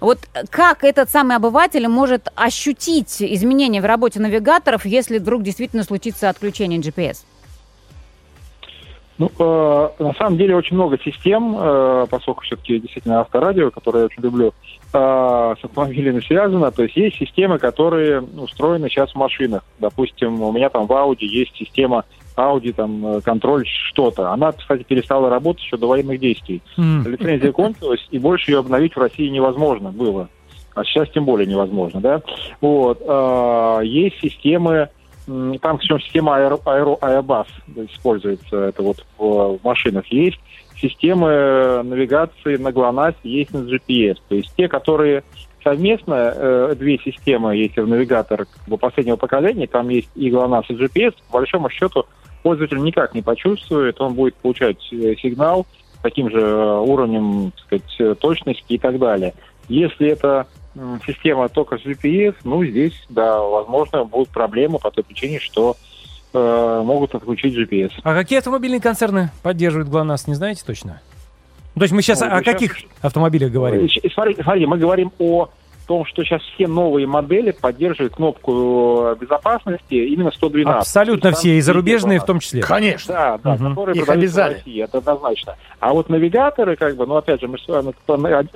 Вот 0.00 0.18
как 0.50 0.84
этот 0.84 1.10
самый 1.10 1.36
обыватель 1.36 1.88
может 1.88 2.28
ощутить 2.36 3.20
изменения 3.20 3.80
в 3.80 3.86
работе 3.86 4.20
навигаторов, 4.20 4.84
если 4.86 5.18
вдруг 5.18 5.42
действительно 5.42 5.82
случится 5.82 6.28
отключение 6.28 6.78
GPS? 6.78 7.24
Ну, 9.16 9.30
э, 9.38 9.88
на 10.00 10.12
самом 10.14 10.36
деле 10.36 10.56
очень 10.56 10.74
много 10.74 10.98
систем, 10.98 11.54
э, 11.56 12.06
поскольку 12.10 12.42
все-таки 12.42 12.80
действительно 12.80 13.20
авторадио, 13.20 13.70
которое 13.70 14.00
я 14.00 14.04
очень 14.06 14.22
люблю, 14.22 14.52
э, 14.92 15.54
с 15.60 15.64
автомобилями 15.64 16.20
связано. 16.20 16.72
То 16.72 16.82
есть 16.82 16.96
есть 16.96 17.16
системы, 17.16 17.58
которые 17.58 18.20
устроены 18.20 18.88
сейчас 18.88 19.12
в 19.12 19.16
машинах. 19.16 19.62
Допустим, 19.78 20.42
у 20.42 20.52
меня 20.52 20.68
там 20.68 20.86
в 20.86 20.90
Audi 20.90 21.26
есть 21.26 21.54
система 21.56 22.04
Audi, 22.36 22.72
там, 22.72 23.06
э, 23.06 23.20
контроль 23.20 23.64
что-то. 23.66 24.32
Она, 24.32 24.50
кстати, 24.50 24.82
перестала 24.82 25.30
работать 25.30 25.62
еще 25.62 25.76
до 25.76 25.86
военных 25.86 26.18
действий. 26.18 26.60
М. 26.76 27.06
Лицензия 27.06 27.52
кончилась, 27.52 28.04
и 28.10 28.18
больше 28.18 28.50
ее 28.50 28.58
обновить 28.58 28.96
в 28.96 28.98
России 28.98 29.28
невозможно 29.28 29.90
было. 29.90 30.28
А 30.74 30.82
сейчас 30.84 31.08
тем 31.10 31.24
более 31.24 31.46
невозможно, 31.46 32.00
да? 32.00 32.22
Вот. 32.60 33.00
а, 33.06 33.80
Есть 33.80 34.18
системы, 34.20 34.88
там 35.26 35.78
причем 35.78 36.00
система 36.00 36.36
аэро, 36.36 36.58
используется, 37.76 38.56
это 38.56 38.82
вот 38.82 39.04
в, 39.18 39.58
машинах 39.62 40.06
есть. 40.06 40.38
Системы 40.80 41.82
навигации 41.82 42.56
на 42.56 42.72
ГЛОНАСС 42.72 43.14
есть 43.22 43.52
на 43.54 43.58
GPS. 43.58 44.18
То 44.28 44.34
есть 44.34 44.52
те, 44.56 44.68
которые 44.68 45.22
совместно, 45.62 46.32
э, 46.34 46.74
две 46.78 46.98
системы, 46.98 47.56
если 47.56 47.80
в 47.80 47.88
навигатор 47.88 48.46
последнего 48.78 49.16
поколения, 49.16 49.66
там 49.66 49.88
есть 49.88 50.10
и 50.14 50.30
ГЛОНАСС, 50.30 50.70
и 50.70 50.74
GPS, 50.74 51.14
по 51.30 51.38
большому 51.38 51.70
счету 51.70 52.04
пользователь 52.42 52.82
никак 52.82 53.14
не 53.14 53.22
почувствует, 53.22 54.00
он 54.00 54.14
будет 54.14 54.34
получать 54.36 54.76
э, 54.92 55.14
сигнал 55.16 55.66
таким 56.02 56.30
же 56.30 56.38
э, 56.38 56.78
уровнем 56.80 57.50
так 57.52 57.64
сказать, 57.64 57.96
э, 57.98 58.14
точности 58.20 58.74
и 58.74 58.78
так 58.78 58.98
далее. 58.98 59.32
Если 59.68 60.08
это 60.08 60.46
система 61.06 61.48
только 61.48 61.78
с 61.78 61.82
GPS, 61.84 62.34
ну, 62.44 62.64
здесь, 62.64 62.94
да, 63.08 63.40
возможно, 63.40 64.04
будут 64.04 64.28
проблемы 64.30 64.78
по 64.78 64.90
той 64.90 65.04
причине, 65.04 65.38
что 65.38 65.76
э, 66.32 66.82
могут 66.84 67.14
отключить 67.14 67.54
GPS. 67.56 67.92
А 68.02 68.14
какие 68.14 68.38
автомобильные 68.38 68.80
концерны 68.80 69.30
поддерживают 69.42 69.88
ГЛОНАСС, 69.88 70.26
не 70.26 70.34
знаете 70.34 70.62
точно? 70.66 71.00
То 71.74 71.82
есть 71.82 71.92
мы 71.92 72.02
сейчас 72.02 72.22
Ой, 72.22 72.28
о 72.28 72.36
ну, 72.36 72.42
щас- 72.42 72.52
каких 72.54 72.76
автомобилях 73.02 73.50
говорим? 73.50 73.84
Э, 73.86 74.08
Смотри, 74.12 74.36
смотри, 74.42 74.66
мы 74.66 74.78
говорим 74.78 75.12
о 75.18 75.48
том, 75.86 76.04
что 76.06 76.22
сейчас 76.24 76.42
все 76.54 76.66
новые 76.66 77.06
модели 77.06 77.50
поддерживают 77.52 78.14
кнопку 78.14 79.14
безопасности 79.20 79.94
именно 79.94 80.30
112. 80.30 80.80
Абсолютно 80.80 81.28
есть 81.28 81.38
все, 81.40 81.56
и 81.56 81.60
зарубежные 81.60 82.20
в 82.20 82.24
том 82.24 82.40
числе. 82.40 82.62
Конечно. 82.62 83.14
Да, 83.14 83.38
да, 83.42 83.54
Мгм. 83.54 83.70
которые 83.70 83.96
Их 84.02 84.08
обязали. 84.08 84.54
в 84.54 84.56
России, 84.58 84.82
это 84.82 84.98
однозначно. 84.98 85.56
А 85.80 85.92
вот 85.92 86.08
навигаторы, 86.08 86.76
как 86.76 86.96
бы, 86.96 87.06
ну, 87.06 87.16
опять 87.16 87.40
же, 87.40 87.48
мы 87.48 87.58
с 87.58 87.66
вами, 87.68 87.94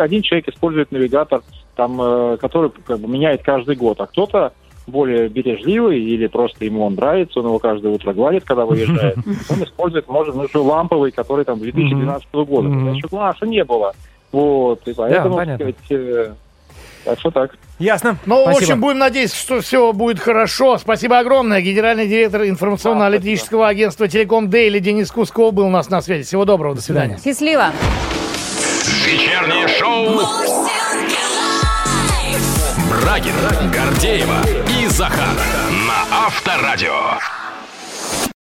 один 0.01 0.23
человек 0.23 0.49
использует 0.49 0.91
навигатор, 0.93 1.43
там, 1.77 2.01
э, 2.01 2.37
который 2.39 2.71
как 2.85 2.99
бы, 3.01 3.09
меняет 3.09 3.43
каждый 3.43 3.77
год, 3.77 4.01
а 4.01 4.07
кто-то 4.07 4.53
более 4.87 5.29
бережливый 5.29 6.01
или 6.03 6.27
просто 6.29 6.65
ему 6.65 6.83
он 6.87 6.95
нравится, 6.95 7.41
он 7.41 7.47
его 7.47 7.59
каждое 7.59 7.93
утро 7.93 8.15
гладит, 8.15 8.45
когда 8.45 8.65
выезжает. 8.65 9.17
Он 9.51 9.63
использует, 9.63 10.09
может, 10.09 10.35
ну, 10.35 10.63
ламповый, 10.65 11.11
который 11.13 11.45
там 11.45 11.59
2012 11.59 12.27
года. 12.33 12.69
Еще 12.69 13.07
глаза 13.09 13.45
не 13.45 13.63
было. 13.65 13.93
Вот, 14.33 14.81
и 14.89 14.95
поэтому, 14.95 15.37
так 15.37 15.45
понятно. 15.45 15.57
сказать, 15.75 15.77
э, 15.91 16.35
так 17.09 17.21
что 17.21 17.31
так. 17.31 17.51
Ясно. 17.79 18.19
Ну, 18.27 18.41
в 18.41 18.43
Спасибо. 18.43 18.59
общем, 18.59 18.81
будем 18.83 18.99
надеяться, 18.99 19.37
что 19.37 19.61
все 19.63 19.95
будет 19.95 20.21
хорошо. 20.21 20.77
Спасибо 20.77 21.19
огромное. 21.19 21.63
Генеральный 21.63 22.07
директор 22.07 22.45
информационно-аналитического 22.45 23.67
агентства 23.67 24.09
«Телеком 24.09 24.51
Дейли» 24.51 24.79
Денис 24.79 25.11
Кусков 25.11 25.55
был 25.55 25.67
у 25.67 25.71
нас 25.71 25.89
на 25.89 26.03
связи. 26.03 26.25
Всего 26.25 26.45
доброго. 26.45 26.75
До 26.75 26.83
свидания. 26.83 27.19
Счастливо! 27.25 27.73
Вечернее 29.07 29.69
шоу. 29.69 30.21
Брагина, 32.91 33.73
Гордеева 33.73 34.43
и 34.83 34.87
Захар 34.89 35.29
на 35.87 36.27
Авторадио. 36.27 37.38